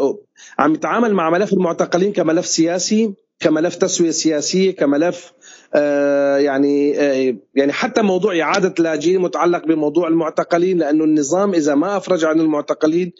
عم 0.58 0.74
يتعامل 0.74 1.14
مع 1.14 1.30
ملف 1.30 1.52
المعتقلين 1.52 2.12
كملف 2.12 2.46
سياسي 2.46 3.14
كملف 3.40 3.76
تسوية 3.76 4.10
سياسية 4.10 4.70
كملف 4.70 5.32
آه، 5.74 6.38
يعني 6.38 7.00
آه، 7.00 7.36
يعني 7.54 7.72
حتى 7.72 8.02
موضوع 8.02 8.40
إعادة 8.40 8.74
اللاجئين 8.78 9.20
متعلق 9.20 9.66
بموضوع 9.66 10.08
المعتقلين 10.08 10.78
لأنه 10.78 11.04
النظام 11.04 11.54
إذا 11.54 11.74
ما 11.74 11.96
أفرج 11.96 12.24
عن 12.24 12.40
المعتقلين 12.40 13.12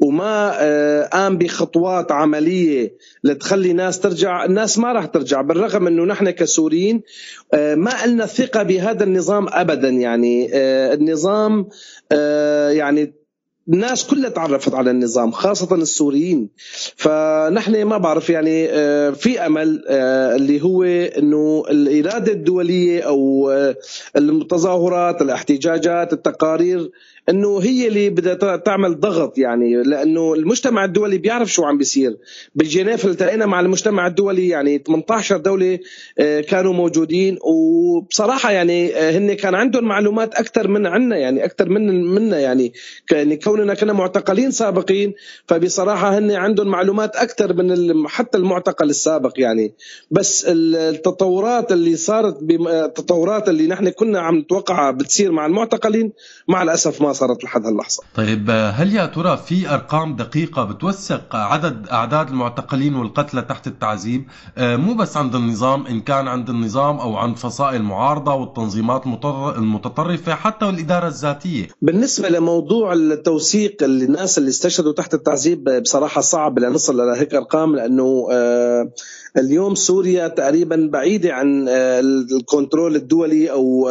وما 0.00 0.52
آه، 0.54 1.06
قام 1.06 1.38
بخطوات 1.38 2.12
عملية 2.12 2.96
لتخلي 3.24 3.72
ناس 3.72 4.00
ترجع 4.00 4.44
الناس 4.44 4.78
ما 4.78 4.92
راح 4.92 5.06
ترجع 5.06 5.40
بالرغم 5.40 5.86
إنه 5.86 6.04
نحن 6.04 6.30
كسوريين 6.30 7.02
ما 7.52 8.06
لنا 8.06 8.26
ثقة 8.26 8.62
بهذا 8.62 9.04
النظام 9.04 9.46
ابدا 9.48 9.88
يعني 9.88 10.48
النظام 10.94 11.68
يعني 12.70 13.19
الناس 13.68 14.06
كلها 14.06 14.30
تعرفت 14.30 14.74
على 14.74 14.90
النظام 14.90 15.30
خاصة 15.30 15.74
السوريين. 15.74 16.48
فنحن 16.96 17.82
ما 17.82 17.98
بعرف 17.98 18.30
يعني 18.30 18.68
آه، 18.70 19.10
في 19.10 19.46
أمل 19.46 19.84
آه، 19.88 20.36
اللي 20.36 20.62
هو 20.62 20.82
أنه 20.82 21.62
الإرادة 21.70 22.32
الدولية 22.32 23.00
أو 23.00 23.50
آه، 23.50 23.76
التظاهرات 24.16 25.22
الاحتجاجات 25.22 26.12
التقارير 26.12 26.90
إنه 27.28 27.58
هي 27.58 27.88
اللي 27.88 28.10
بدها 28.10 28.56
تعمل 28.56 29.00
ضغط 29.00 29.38
يعني. 29.38 29.82
لأنه 29.82 30.34
المجتمع 30.34 30.84
الدولي 30.84 31.18
بيعرف 31.18 31.52
شو 31.52 31.64
عم 31.64 31.78
بيصير. 31.78 32.16
بالجنيف 32.54 33.06
التقينا 33.06 33.46
مع 33.46 33.60
المجتمع 33.60 34.06
الدولي 34.06 34.48
يعني 34.48 34.78
18 34.78 35.36
دولة 35.36 35.78
آه، 36.18 36.40
كانوا 36.40 36.72
موجودين. 36.72 37.38
وبصراحة 37.42 38.50
يعني 38.50 38.94
هن 38.94 39.32
كان 39.32 39.54
عندهم 39.54 39.84
معلومات 39.84 40.34
أكثر 40.34 40.68
من 40.68 40.86
عنا 40.86 41.16
يعني 41.16 41.44
أكثر 41.44 41.68
من 41.68 42.04
منا 42.04 42.40
يعني. 42.40 42.72
كوننا 43.50 43.74
كنا 43.74 43.92
معتقلين 43.92 44.50
سابقين 44.50 45.14
فبصراحة 45.46 46.18
هن 46.18 46.30
عندهم 46.30 46.68
معلومات 46.68 47.16
أكثر 47.16 47.54
من 47.54 48.08
حتى 48.08 48.38
المعتقل 48.38 48.90
السابق 48.90 49.32
يعني 49.36 49.74
بس 50.10 50.44
التطورات 50.48 51.72
اللي 51.72 51.96
صارت 51.96 52.38
التطورات 52.50 53.48
اللي 53.48 53.66
نحن 53.66 53.88
كنا 53.88 54.20
عم 54.20 54.38
نتوقعها 54.38 54.90
بتصير 54.90 55.32
مع 55.32 55.46
المعتقلين 55.46 56.12
مع 56.48 56.62
الأسف 56.62 57.02
ما 57.02 57.12
صارت 57.12 57.44
لحد 57.44 57.66
هاللحظة. 57.66 58.02
طيب 58.14 58.50
هل 58.50 58.94
يا 58.94 59.06
ترى 59.06 59.36
في 59.36 59.74
أرقام 59.74 60.16
دقيقة 60.16 60.64
بتوثق 60.64 61.36
عدد 61.36 61.88
أعداد 61.88 62.28
المعتقلين 62.28 62.94
والقتلى 62.94 63.42
تحت 63.42 63.66
التعذيب 63.66 64.24
آه، 64.58 64.76
مو 64.76 64.94
بس 64.94 65.16
عند 65.16 65.34
النظام 65.34 65.86
إن 65.86 66.00
كان 66.00 66.28
عند 66.28 66.48
النظام 66.50 66.96
أو 66.96 67.16
عند 67.16 67.36
فصائل 67.36 67.80
المعارضه 67.80 68.34
والتنظيمات 68.34 69.06
المتطرفة 69.56 70.34
حتى 70.34 70.64
والإدارة 70.66 71.08
الذاتية. 71.08 71.68
بالنسبة 71.82 72.28
لموضوع 72.28 72.92
التوثيق 73.40 73.82
الناس 73.82 74.38
اللي 74.38 74.48
استشهدوا 74.48 74.92
تحت 74.92 75.14
التعذيب 75.14 75.64
بصراحة 75.82 76.20
صعب 76.20 76.58
لنصل 76.58 76.96
لهيك 76.96 77.34
أرقام 77.34 77.76
لأنه 77.76 78.28
آه، 78.32 78.92
اليوم 79.38 79.74
سوريا 79.74 80.28
تقريبا 80.28 80.88
بعيدة 80.92 81.32
عن 81.32 81.68
آه، 81.68 82.00
الكنترول 82.00 82.96
الدولي 82.96 83.50
أو 83.50 83.90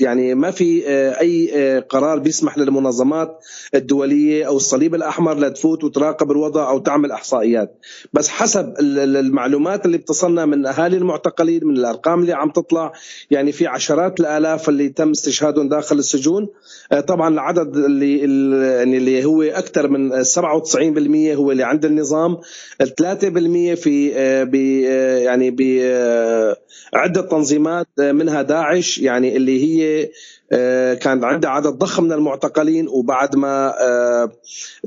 يعني 0.00 0.34
ما 0.34 0.50
في 0.50 0.88
آه، 0.88 1.20
أي 1.20 1.50
آه، 1.54 1.80
قرار 1.80 2.18
بيسمح 2.18 2.58
للمنظمات 2.58 3.44
الدولية 3.74 4.46
أو 4.46 4.56
الصليب 4.56 4.94
الأحمر 4.94 5.38
لتفوت 5.38 5.84
وتراقب 5.84 6.30
الوضع 6.30 6.70
أو 6.70 6.78
تعمل 6.78 7.12
إحصائيات. 7.12 7.78
بس 8.12 8.28
حسب 8.28 8.74
المعلومات 8.80 9.86
اللي 9.86 9.98
بتصلنا 9.98 10.46
من 10.46 10.66
أهالي 10.66 10.96
المعتقلين 10.96 11.64
من 11.64 11.76
الأرقام 11.76 12.20
اللي 12.20 12.32
عم 12.32 12.50
تطلع 12.50 12.92
يعني 13.30 13.52
في 13.52 13.66
عشرات 13.66 14.20
الآلاف 14.20 14.68
اللي 14.68 14.88
تم 14.88 15.10
استشهادهم 15.10 15.68
داخل 15.68 15.98
السجون. 15.98 16.48
آه، 16.92 17.00
طبعا 17.00 17.28
العدد 17.28 17.76
اللي 17.76 18.18
يعني 18.76 18.96
اللي 18.96 19.24
هو 19.24 19.42
أكثر 19.42 19.88
من 19.88 20.24
97% 20.24 21.34
هو 21.34 21.52
اللي 21.52 21.62
عند 21.62 21.84
النظام. 21.84 22.38
3% 22.80 23.74
في 23.74 24.08
يعني 25.24 25.50
بعده 26.92 27.22
تنظيمات 27.22 27.86
منها 27.98 28.42
داعش 28.42 28.98
يعني 28.98 29.36
اللي 29.36 29.64
هي 29.64 29.89
آه، 30.52 30.94
كان 30.94 31.24
عندها 31.24 31.50
عدد 31.50 31.66
ضخم 31.66 32.04
من 32.04 32.12
المعتقلين 32.12 32.88
وبعد 32.88 33.36
ما 33.36 33.74
آه، 33.80 34.32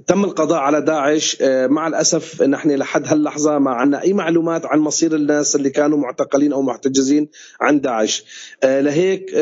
تم 0.08 0.24
القضاء 0.24 0.60
على 0.60 0.82
داعش 0.82 1.38
آه، 1.41 1.68
مع 1.68 1.88
الأسف 1.88 2.41
نحن 2.41 2.72
لحد 2.72 3.08
هاللحظة 3.08 3.60
ما 3.60 3.72
عندنا 3.72 4.01
أي 4.01 4.14
معلومات 4.14 4.66
عن 4.66 4.80
مصير 4.80 5.16
الناس 5.16 5.56
اللي 5.56 5.70
كانوا 5.70 5.97
معتقلين 5.97 6.54
أو 6.54 6.62
محتجزين 6.62 7.30
عن 7.62 7.82
داعش. 7.82 8.26
لهيك 8.64 9.36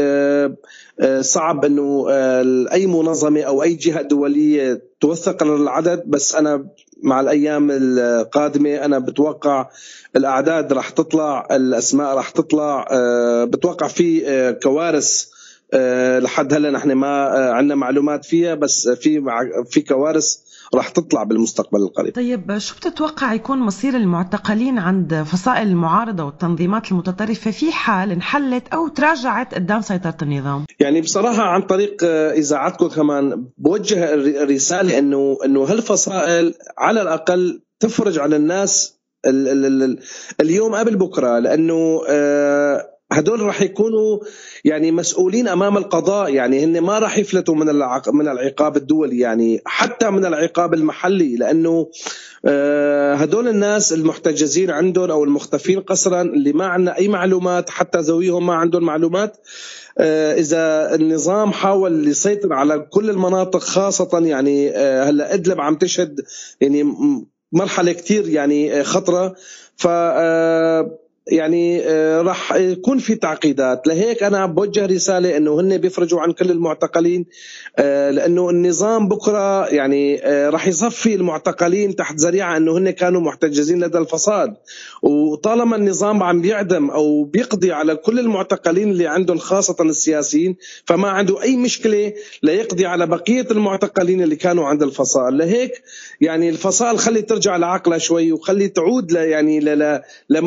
صعب 1.22 1.66
إنه 1.66 2.06
أي 2.72 2.88
منظمة 2.88 3.42
أو 3.42 3.64
أي 3.64 3.74
جهة 3.74 4.02
دولية 4.02 4.82
توثق 5.00 5.44
العدد 5.44 6.04
بس 6.08 6.36
أنا 6.36 6.66
مع 7.04 7.20
الأيام 7.20 7.68
القادمة 7.72 8.76
أنا 8.76 9.00
بتوقع 9.00 9.70
الأعداد 10.16 10.74
راح 10.74 10.90
تطلع 10.90 11.48
الأسماء 11.52 12.16
راح 12.16 12.30
تطلع 12.30 12.88
بتوقع 13.46 13.88
في 13.88 14.22
كوارث 14.64 15.32
لحد 16.20 16.54
هلا 16.54 16.72
نحن 16.72 16.92
ما 16.92 17.38
آه، 17.38 17.52
عندنا 17.52 17.76
معلومات 17.76 18.26
فيها 18.26 18.56
بس 18.56 18.90
في 18.90 19.24
في 19.70 19.82
كوارث 19.82 20.36
راح 20.76 20.90
تطلع 20.90 21.24
بالمستقبل 21.24 21.80
القريب 21.82 22.16
طيب 22.16 22.58
شو 22.58 22.76
بتتوقع 22.76 23.34
يكون 23.34 23.60
مصير 23.60 23.96
المعتقلين 23.96 24.80
عند 24.80 25.24
فصائل 25.24 25.68
المعارضة 25.68 26.24
والتنظيمات 26.24 26.92
المتطرفة 26.92 27.52
في 27.52 27.72
حال 27.72 28.12
انحلت 28.12 28.68
أو 28.74 28.88
تراجعت 28.88 29.56
قدام 29.56 29.82
سيطرة 29.82 30.18
النظام؟ 30.22 30.66
يعني 30.80 31.02
بصراحة 31.02 31.44
عن 31.44 31.62
طريق 31.62 31.98
آه، 32.04 32.32
إذاعتكم 32.32 32.88
كمان 32.88 33.46
بوجه 33.58 34.14
الر- 34.14 34.44
الرسالة 34.44 35.00
إنه 35.00 35.38
إنه 35.46 35.64
هالفصائل 35.64 36.54
على 36.78 37.02
الأقل 37.02 37.62
تفرج 37.80 38.20
على 38.20 38.36
الناس 38.36 39.00
ال 39.28 39.48
ال 39.48 39.66
ال 39.66 39.84
ال 39.84 40.00
اليوم 40.42 40.76
قبل 40.76 40.96
بكرة 40.96 41.40
لأنه 41.40 42.02
آه، 42.10 42.88
هدول 43.12 43.40
راح 43.42 43.62
يكونوا 43.62 44.20
يعني 44.66 44.92
مسؤولين 44.92 45.48
أمام 45.48 45.78
القضاء 45.78 46.34
يعني 46.34 46.64
هن 46.64 46.82
ما 46.82 47.00
راح 47.00 47.18
يفلتوا 47.18 47.56
من. 47.56 47.68
من 48.14 48.28
العقاب 48.28 48.78
الدولي 48.78 49.20
يعني 49.20 49.62
حتى 49.66 50.10
من 50.10 50.26
العقاب 50.26 50.74
المحلي 50.74 51.36
لأنه 51.36 51.88
آه، 52.46 53.16
هدول 53.16 53.48
الناس 53.48 53.94
المحتجزين 53.94 54.72
عندهم 54.72 55.12
أو 55.12 55.24
المختفين 55.24 55.80
قسرا 55.80 56.22
اللي 56.22 56.54
ما 56.54 56.66
عندنا 56.66 56.98
أي 56.98 57.08
معلومات 57.08 57.70
حتى 57.70 58.00
ذويهم 58.00 58.46
ما 58.46 58.54
عندهم 58.54 58.84
معلومات 58.84 59.38
آه، 59.98 60.34
إذا 60.34 60.96
النظام 60.96 61.52
حاول 61.52 62.08
يسيطر 62.08 62.54
على 62.54 62.80
كل 62.80 63.10
المناطق 63.10 63.60
خاصة 63.60 64.20
يعني 64.20 64.70
آه، 64.70 65.10
هلأ 65.10 65.34
إدلب 65.34 65.62
عم 65.62 65.76
تشهد 65.76 66.22
يعني 66.62 66.96
مرحلة 67.52 67.92
كتير 67.92 68.30
يعني 68.30 68.84
خطرة 68.84 69.36
ف 69.78 69.88
يعني 71.28 71.82
آه، 71.84 72.22
راح 72.22 72.56
يكون 72.56 72.98
في 72.98 73.16
تعقيدات. 73.16 73.88
لهيك 73.88 74.24
أنا 74.24 74.46
بوجه 74.46 74.86
رسالة 74.86 75.38
إنه 75.38 75.60
هن 75.60 75.78
بيفرجوا 75.78 76.22
عن 76.22 76.32
كل 76.32 76.52
المعتقلين 76.52 77.26
آه، 77.80 78.12
لأنه 78.12 78.50
النظام 78.50 79.08
بكرة 79.08 79.68
يعني 79.68 80.26
آه، 80.26 80.50
راح 80.50 80.68
يصفي 80.68 81.16
المعتقلين 81.16 81.96
تحت 81.96 82.16
ذريعة 82.16 82.58
إنه 82.58 82.78
هن 82.78 82.90
كانوا 82.90 83.22
محتجزين 83.22 83.84
لدى 83.84 83.98
الفساد 83.98 84.54
وطالما 85.02 85.76
النظام 85.76 86.24
عم 86.24 86.42
بيعدم 86.42 86.90
أو 86.90 87.24
بيقضي 87.24 87.72
على 87.72 87.96
كل 87.96 88.20
المعتقلين 88.20 88.90
اللي 88.92 89.08
عندهم 89.08 89.38
خاصة 89.38 89.76
السياسيين 89.82 90.56
فما 90.86 91.10
عنده 91.10 91.42
أي 91.42 91.58
مشكلة 91.58 92.14
ليقضي 92.44 92.86
على 92.86 93.08
بقية 93.08 93.48
المعتقلين 93.52 94.22
اللي 94.22 94.36
كانوا 94.36 94.68
عند 94.68 94.84
الفصائل 94.84 95.38
لهيك 95.38 95.72
يعني 96.22 96.50
الفصائل 96.50 97.00
خلي 97.00 97.22
ترجع 97.22 97.58
لعقلها 97.58 97.98
شوي 97.98 98.32
وخلي 98.32 98.68
تعود 98.68 99.12
ل 99.12 99.16
يعني 99.16 99.60
ل 99.60 100.02
ل 100.30 100.42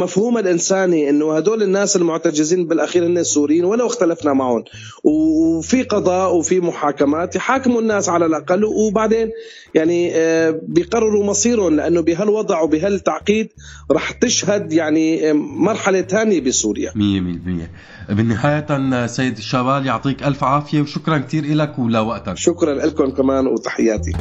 الانساني 0.72 1.10
إنه 1.10 1.36
هدول 1.36 1.62
الناس 1.62 1.96
المعتجزين 1.96 2.66
بالأخير 2.66 3.06
هن 3.06 3.18
السوريين 3.18 3.64
ولو 3.64 3.86
اختلفنا 3.86 4.32
معهم. 4.32 4.64
وفي 5.04 5.82
قضاء 5.82 6.36
وفي 6.36 6.60
محاكمات 6.60 7.36
يحاكموا 7.36 7.80
الناس 7.80 8.08
على 8.08 8.26
الأقل 8.26 8.64
وبعدين 8.64 9.30
يعني 9.74 10.12
آه، 10.14 10.60
بيقرروا 10.62 11.24
مصيرهم 11.24 11.76
لأنه 11.76 12.00
بهالوضع 12.00 12.60
وبهالتعقيد 12.60 13.48
رح 13.92 14.10
تشهد 14.10 14.72
يعني 14.72 15.30
آه، 15.30 15.32
مرحلة 15.32 16.02
ثانية 16.02 16.40
بسوريا. 16.40 16.92
مية 16.94 17.20
بالمية 17.20 17.70
بالنهاية 18.08 19.06
سيد 19.06 19.36
الشبال 19.36 19.86
يعطيك 19.86 20.22
ألف 20.22 20.44
عافية 20.44 20.80
وشكرا 20.80 21.18
كتير 21.18 21.54
لك 21.54 21.78
ولوقتك. 21.78 22.36
شكرا 22.36 22.74
لكم 22.74 23.10
كمان 23.10 23.46
وتحياتي. 23.46 24.12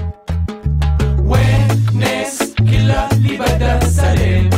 ناس 2.00 2.54
كلها 2.58 3.10
اللي 3.14 3.38
بدا 3.38 3.80
سلام 3.86 4.53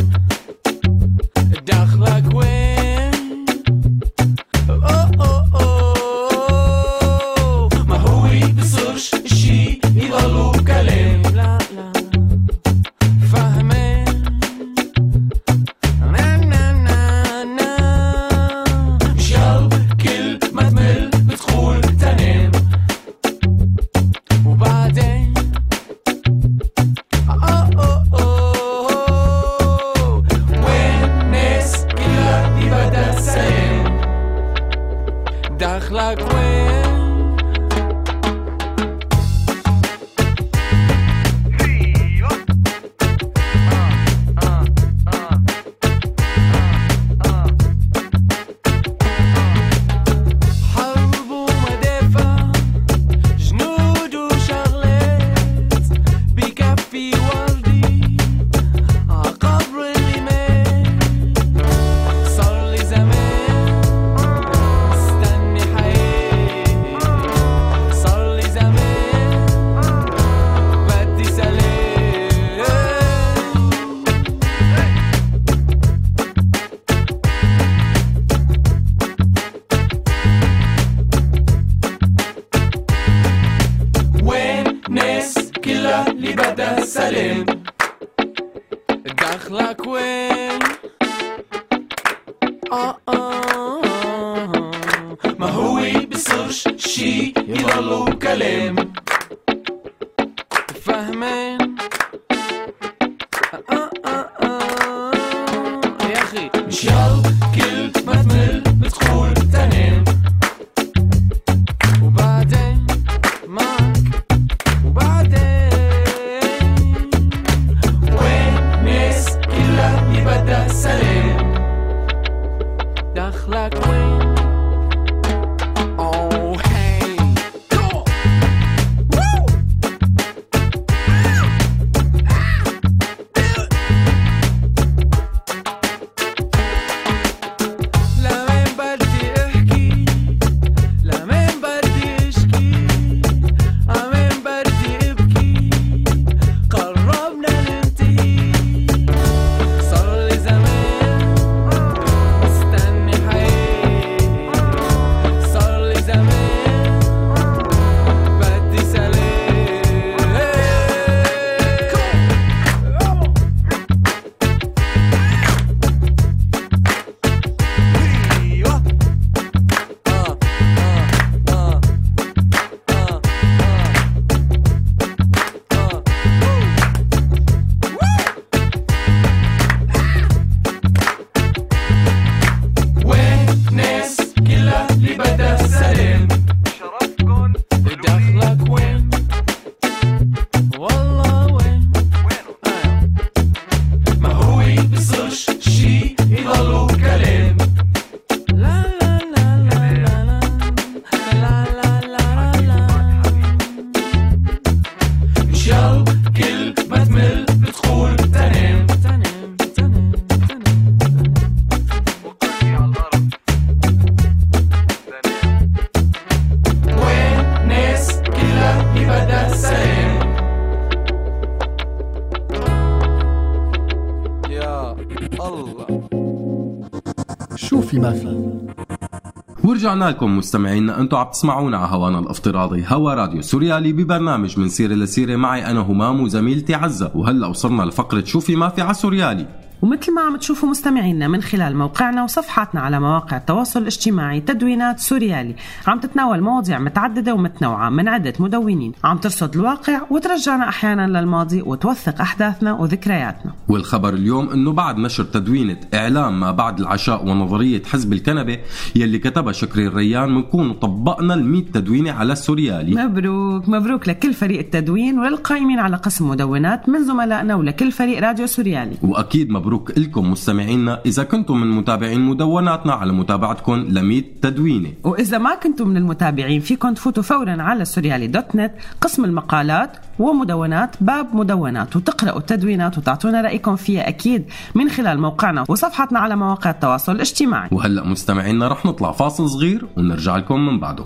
ورجعنا 229.86 230.10
لكم 230.10 230.38
مستمعينا 230.38 231.00
أنتم 231.00 231.16
عم 231.16 231.30
تسمعونا 231.30 231.78
على 231.78 231.88
هوانا 231.90 232.18
الافتراضي 232.18 232.84
هوا 232.88 233.14
راديو 233.14 233.42
سوريالي 233.42 233.92
ببرنامج 233.92 234.58
من 234.58 234.68
سيرة 234.68 234.94
لسيرة. 234.94 235.36
معي 235.36 235.66
أنا 235.66 235.80
همام 235.80 236.20
وزميلتي 236.20 236.74
عزة. 236.74 237.10
وهلا 237.14 237.46
وصلنا 237.46 237.82
لفقرة 237.82 238.24
شوفي 238.24 238.56
ما 238.56 238.68
في 238.68 238.82
على 238.82 238.94
سوريالي. 238.94 239.46
ومثل 239.82 240.14
ما 240.14 240.20
عم 240.20 240.36
تشوفوا 240.36 240.68
مستمعينا 240.68 241.28
من 241.28 241.42
خلال 241.42 241.76
موقعنا 241.76 242.24
وصفحاتنا 242.24 242.80
على 242.80 243.00
مواقع 243.00 243.36
التواصل 243.36 243.80
الاجتماعي 243.82 244.40
تدوينات 244.40 245.00
سوريالي. 245.00 245.54
عم 245.86 246.00
تتناول 246.00 246.40
مواضيع 246.40 246.78
متعددة 246.78 247.34
ومتنوعة 247.34 247.90
من 247.90 248.08
عدة 248.08 248.32
مدونين. 248.38 248.92
عم 249.04 249.18
ترصد 249.18 249.56
الواقع 249.56 250.00
وترجعنا 250.10 250.68
أحيانا 250.68 251.18
للماضي 251.18 251.62
وتوثق 251.62 252.20
أحداثنا 252.20 252.72
وذكرياتنا. 252.72 253.52
والخبر 253.68 254.14
اليوم 254.14 254.48
إنه 254.50 254.72
بعد 254.72 254.98
نشر 254.98 255.24
تدوينة 255.24 255.76
إعلام 255.94 256.40
ما 256.40 256.50
بعد 256.50 256.80
العشاء 256.80 257.26
ونظرية 257.26 257.82
حزب 257.82 258.12
الكنبة 258.12 258.58
يلي 258.96 259.18
كتبها 259.18 259.52
شكري 259.52 259.86
الريان 259.86 260.34
بنكون 260.34 260.72
طبقنا 260.72 261.34
ال 261.34 261.72
تدوينة 261.72 262.12
على 262.12 262.32
السوريالي. 262.32 263.04
مبروك. 263.04 263.68
مبروك 263.68 264.08
لكل 264.08 264.34
فريق 264.34 264.58
التدوين 264.58 265.18
وللقائمين 265.18 265.78
على 265.78 265.96
قسم 265.96 266.28
مدونات 266.28 266.88
من 266.88 267.04
زملائنا 267.04 267.54
ولكل 267.54 267.92
فريق 267.92 268.20
راديو 268.20 268.46
سوريالي. 268.46 268.96
وأكيد 269.02 269.50
مبروك 269.50 269.65
لكم 269.96 270.30
مستمعينا. 270.30 271.00
إذا 271.06 271.22
كنتم 271.22 271.60
من 271.60 271.70
متابعين 271.70 272.20
مدوناتنا 272.20 272.92
على 272.92 273.12
متابعتكم 273.12 273.74
ل 273.74 274.24
تدوينه 274.42 274.92
وإذا 275.04 275.38
ما 275.38 275.54
كنتم 275.54 275.88
من 275.88 275.96
المتابعين 275.96 276.60
فيكم 276.60 276.94
تفوتوا 276.94 277.22
فورا 277.22 277.62
على 277.62 277.84
سوريالي 277.84 278.26
دوت 278.26 278.56
نت 278.56 278.72
قسم 279.00 279.24
المقالات 279.24 279.96
ومدونات 280.18 280.96
باب 281.00 281.36
مدونات 281.36 281.96
وتقرأوا 281.96 282.38
التدوينات 282.38 282.98
وتعطونا 282.98 283.40
رأيكم 283.40 283.76
فيها 283.76 284.08
أكيد 284.08 284.44
من 284.74 284.88
خلال 284.88 285.20
موقعنا 285.20 285.64
وصفحتنا 285.68 286.18
على 286.18 286.36
مواقع 286.36 286.70
التواصل 286.70 287.12
الاجتماعي. 287.12 287.68
وهلأ 287.72 288.04
مستمعينا 288.04 288.68
رح 288.68 288.86
نطلع 288.86 289.12
فاصل 289.12 289.50
صغير 289.50 289.86
ونرجع 289.96 290.36
لكم 290.36 290.66
من 290.66 290.80
بعده. 290.80 291.04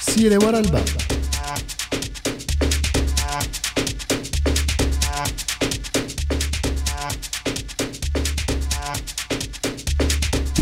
سيرة 0.00 0.44
ورا 0.46 0.58
الباب. 0.58 0.84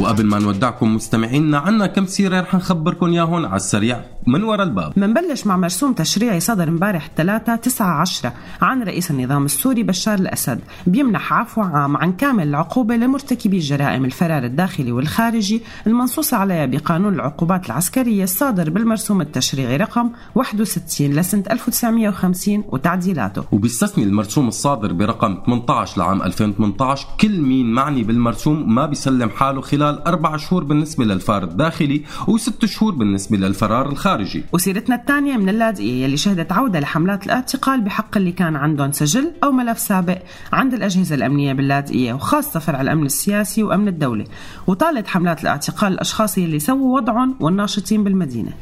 وقبل 0.05 0.27
ما 0.27 0.39
نودعكم 0.39 0.95
مستمعينا 0.95 1.59
عنا 1.59 1.87
كم 1.87 2.07
سيرة 2.07 2.41
رح 2.41 2.55
نخبركم 2.55 3.13
ياهن 3.13 3.45
على 3.45 3.57
السريع 3.57 4.01
من 4.27 4.43
وراء 4.43 4.67
الباب. 4.67 4.93
منبلش 4.97 5.47
مع 5.47 5.57
مرسوم 5.57 5.93
تشريعي 5.93 6.41
صدر 6.41 6.69
امبارح 6.69 7.07
الثلاثة 7.07 7.57
9 7.57 8.01
10 8.01 8.33
عن 8.63 8.83
رئيس 8.83 9.11
النظام 9.11 9.45
السوري 9.45 9.83
بشار 9.83 10.19
الأسد. 10.19 10.61
بيمنح 10.87 11.33
عفو 11.33 11.63
عام 11.63 11.97
عن 11.97 12.13
كامل 12.13 12.49
العقوبة 12.49 12.97
لمرتكبي 12.97 13.59
جرائم 13.59 14.05
الفرار 14.05 14.45
الداخلي 14.45 14.93
والخارجي 14.93 15.63
المنصوص 15.87 16.35
عليها 16.35 16.67
بقانون 16.67 17.15
العقوبات 17.15 17.67
العسكرية 17.67 18.25
الصادر 18.25 18.71
بالمرسوم 18.71 19.21
التشريعي 19.21 19.77
رقم 19.77 20.11
61 20.35 21.11
لسنة 21.11 21.45
1950 21.51 22.65
وتعديلاته. 22.69 23.45
وبيستثني 23.53 24.05
المرسوم 24.05 24.49
الصادر 24.49 24.93
برقم 24.93 25.39
18 25.47 25.99
لعام 25.99 26.23
2018 26.23 27.07
كل 27.21 27.41
مين 27.41 27.67
معني 27.67 28.03
بالمرسوم 28.03 28.75
ما 28.75 28.87
بيسلم 28.87 29.31
حاله 29.31 29.61
خلال 29.61 29.94
أربع 30.07 30.37
شهور 30.37 30.65
بالنسبة 30.65 31.05
للفار 31.05 31.45
الداخلي 31.45 32.03
وست 32.29 32.65
شهور 32.65 32.95
بالنسبة 32.95 33.37
للفرار 33.37 33.89
الخارجي. 33.89 34.45
وسيرتنا 34.53 34.95
الثانية 34.97 35.37
من 35.37 35.49
اللاذقية 35.49 36.05
يلي 36.05 36.17
شهدت 36.17 36.53
عودة 36.53 36.81
لحملات 36.81 37.27
الاعتقال 37.27 37.81
بحق 37.81 38.17
اللي 38.17 38.33
كان 38.33 38.57
عندهم 38.57 38.93
سجل 38.93 39.33
أو 39.45 39.53
ملف 39.53 39.79
سابق 39.79 40.19
عند 40.53 40.75
الأجهزة 40.75 41.15
الأمنية 41.15 41.53
باللاذقية 41.53 42.13
وخاصة 42.13 42.61
فرع 42.61 42.81
الأمن 42.81 43.07
السياسي 43.07 43.63
وأمن 43.63 43.89
الدولة. 43.89 44.25
وطالت 44.67 45.09
حملات 45.09 45.43
الاعتقال 45.43 45.93
الأشخاص 45.93 46.39
يلي 46.39 46.59
سووا 46.59 46.97
وضعهم 46.97 47.37
والناشطين 47.41 48.05
بالمدينة. 48.05 48.53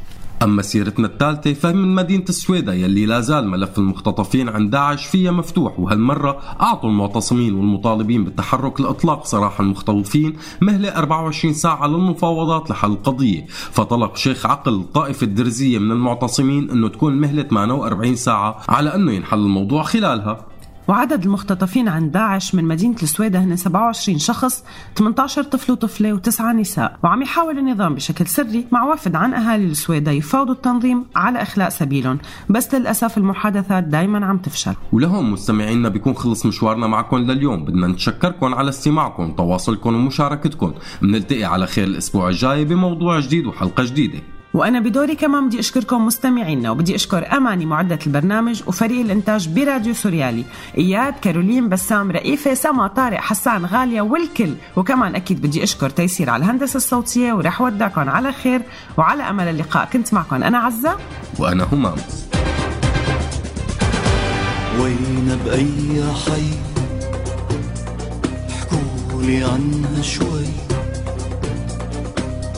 أما 0.43 0.63
سيرتنا 0.63 1.07
الثالثة 1.07 1.53
فمن 1.53 1.95
مدينة 1.95 2.25
السويدة 2.29 2.75
يلي 2.75 3.07
لا 3.07 3.21
زال 3.21 3.49
ملف 3.49 3.79
المختطفين 3.79 4.49
عن 4.49 4.71
داعش 4.71 5.07
فيها 5.07 5.31
مفتوح. 5.31 5.81
وهالمرة 5.81 6.41
أعطوا 6.61 6.91
المعتصمين 6.91 7.55
والمطالبين 7.55 8.25
بالتحرك 8.25 8.81
لإطلاق 8.81 9.27
سراح 9.27 9.61
المختطفين 9.61 10.37
مهلة 10.61 10.89
24 10.89 11.55
ساعة 11.55 11.87
للمفاوضات 11.87 12.71
لحل 12.71 12.91
القضية 12.91 13.47
فطلب 13.49 14.17
شيخ 14.17 14.47
عقل 14.47 14.75
الطائفة 14.75 15.25
الدرزية 15.25 15.79
من 15.79 15.93
المعتصمين 15.93 16.71
أنه 16.71 16.89
تكون 16.89 17.15
مهلة 17.15 17.43
48 17.43 18.17
ساعة 18.17 18.63
على 18.69 18.95
أنه 18.95 19.13
ينحل 19.13 19.39
الموضوع 19.39 19.83
خلالها. 19.83 20.52
وعدد 20.89 21.25
المختطفين 21.25 21.89
عن 21.89 22.11
داعش 22.11 22.55
من 22.55 22.65
مدينة 22.65 22.97
السويدة 23.03 23.39
هن 23.39 23.57
27 23.57 24.19
شخص 24.19 24.65
18 24.97 25.43
طفل 25.43 25.73
وطفلة 25.73 26.13
وتسعة 26.13 26.53
نساء. 26.53 26.99
وعم 27.05 27.23
يحاول 27.23 27.59
النظام 27.59 27.95
بشكل 27.95 28.27
سري 28.27 28.67
مع 28.73 28.85
وفد 28.85 29.17
عن 29.17 29.35
أهالي 29.35 29.65
السويدة 29.65 30.11
يفاوضوا 30.11 30.55
التنظيم 30.55 31.05
على 31.17 31.43
إخلاء 31.43 31.69
سبيلهم. 31.69 32.19
بس 32.49 32.75
للأسف 32.75 33.19
المحادثات 33.19 33.85
دايما 33.85 34.27
عم 34.27 34.39
تفشل. 34.39 34.75
ولهون 34.93 35.31
مستمعينا 35.31 35.89
بيكون 35.89 36.15
خلص 36.15 36.47
مشوارنا 36.47 36.87
معكم 36.87 37.17
لليوم. 37.17 37.65
بدنا 37.65 37.87
نتشكركم 37.87 38.55
على 38.55 38.69
استماعكم 38.69 39.33
تواصلكم 39.33 39.95
ومشاركتكم. 39.95 40.73
بنلتقي 41.03 41.45
على 41.45 41.67
خير 41.67 41.85
الأسبوع 41.85 42.29
الجاي 42.29 42.65
بموضوع 42.65 43.21
جديد 43.21 43.47
وحلقة 43.47 43.85
جديدة. 43.85 44.19
وأنا 44.55 44.81
بدوري 44.81 45.15
كمان 45.15 45.47
بدي 45.47 45.61
أشكركم 45.61 46.07
مستمعينا 46.07 46.71
وبدي 46.71 46.95
أشكر 46.95 47.37
أماني 47.37 47.67
معدة 47.67 47.99
البرنامج 48.07 48.63
وفريق 48.67 49.01
الإنتاج 49.01 49.49
براديو 49.49 49.95
سوريالي 49.95 50.45
إياد 50.79 51.15
كارولين 51.23 51.69
بسام 51.69 52.11
رئيفة 52.11 52.55
سما 52.55 52.87
طارق 52.87 53.21
حسان 53.21 53.67
غالية 53.67 54.01
والكل. 54.01 54.55
وكمان 54.77 55.15
أكيد 55.15 55.43
بدي 55.43 55.63
أشكر 55.63 55.91
تيسير 55.91 56.31
على 56.31 56.45
الهندسة 56.45 56.77
الصوتية 56.77 57.33
ورح 57.33 57.61
ودعكم 57.61 58.09
على 58.09 58.33
خير 58.33 58.63
وعلى 58.97 59.23
أمل 59.23 59.49
اللقاء. 59.49 59.89
كنت 59.93 60.15
معكم 60.15 60.43
أنا 60.43 60.59
عزة. 60.59 60.97
وأنا 61.39 61.67
همام 61.73 61.97
وين 64.81 65.39
بأي 65.45 66.05
حي؟ 66.27 66.51
احكولي 68.51 69.45
عنها 69.45 70.03
شوي. 70.03 70.72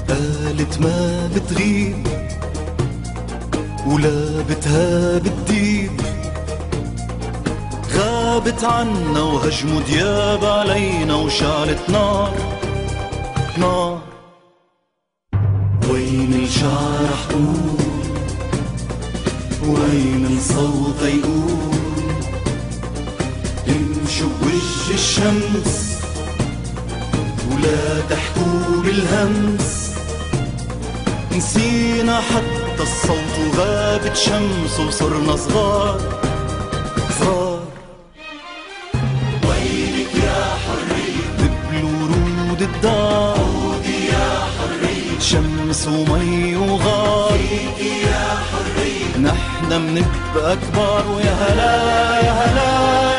قالت 0.09 0.81
ما 0.81 1.31
بتغيب 1.35 2.07
ولا 3.87 4.43
بتها 4.51 5.19
بتديب. 5.19 6.01
غابت 7.95 8.65
عنا 8.65 9.23
وهجموا 9.23 9.81
دياب 9.81 10.45
علينا 10.45 11.15
وشعلت 11.15 11.91
نار. 11.91 12.35
نار. 13.59 14.01
وين 15.91 16.35
الشعر 16.45 17.07
حقول 17.07 17.85
وين 19.69 20.27
الصوت 20.37 21.03
يقول؟ 21.03 21.75
امشوا 23.69 24.29
بوجه 24.43 24.95
الشمس 24.95 25.99
ولا 27.51 28.01
تحكوا 28.11 28.83
بالهمس. 28.83 29.94
نسينا 31.37 32.21
حتى 32.21 32.83
الصوت 32.83 33.35
وغابت 33.41 34.17
شمس 34.17 34.81
وصرنا 34.81 35.37
صغار. 35.37 36.01
صغار 37.21 37.63
وينك 39.49 40.15
يا 40.15 40.45
حرية. 40.65 41.27
دبل 41.39 41.85
ورود 41.85 42.63
الدار. 42.63 43.39
عودي 43.39 44.07
يا 44.07 44.31
حرية 44.57 45.19
شمس 45.21 45.89
ومي 45.89 46.57
وغار. 46.57 47.39
فيكي 47.39 48.03
يا 48.03 48.27
حرية 48.51 49.19
نحن 49.19 49.83
منبقى 49.83 50.57
كبار. 50.57 51.05
ويا 51.17 51.35
هلا 51.43 51.75
يا 52.27 52.33
هلا 52.43 52.73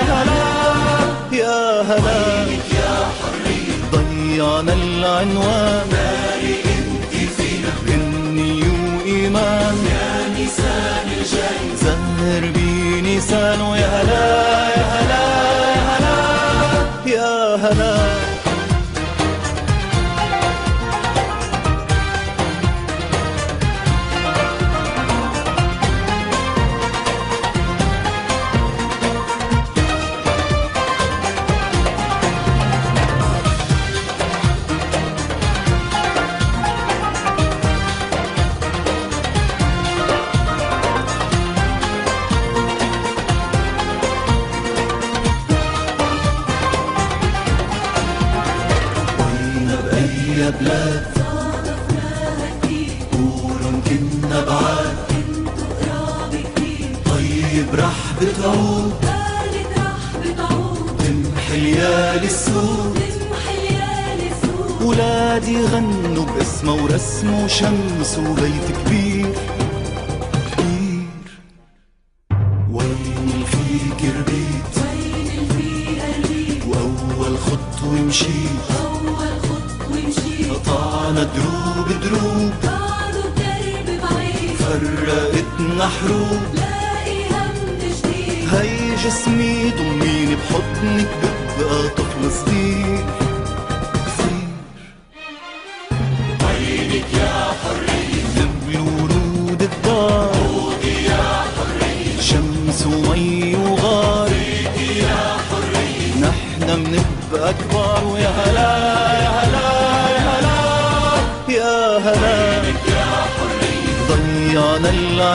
يا 0.08 0.22
هلا 0.22 0.46
يا 1.32 1.82
هلا. 1.82 2.46
وينك 2.46 2.68
يا 2.74 2.96
حرية 3.20 3.76
ضيعنا 3.92 4.74
العنوان. 4.74 5.90
وإيمان 9.26 9.76
يا 9.86 10.28
نيسان 10.38 11.08
الجاي 11.18 11.76
زهر 11.82 12.52
بنيسان 12.56 13.62
ويا 13.62 13.88
هلا 13.88 14.68
يا 14.78 14.86
هلا 14.96 15.26
يا 17.06 17.56
هلا 17.56 17.56
يا 17.56 17.56
هلا. 17.56 18.15
ولادي 65.36 65.66
غنوا 65.66 66.26
باسمه 66.26 66.74
ورسمه 66.84 67.44
وشمس 67.44 68.18
وبيت 68.18 68.85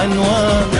ضيعنا 0.08 0.79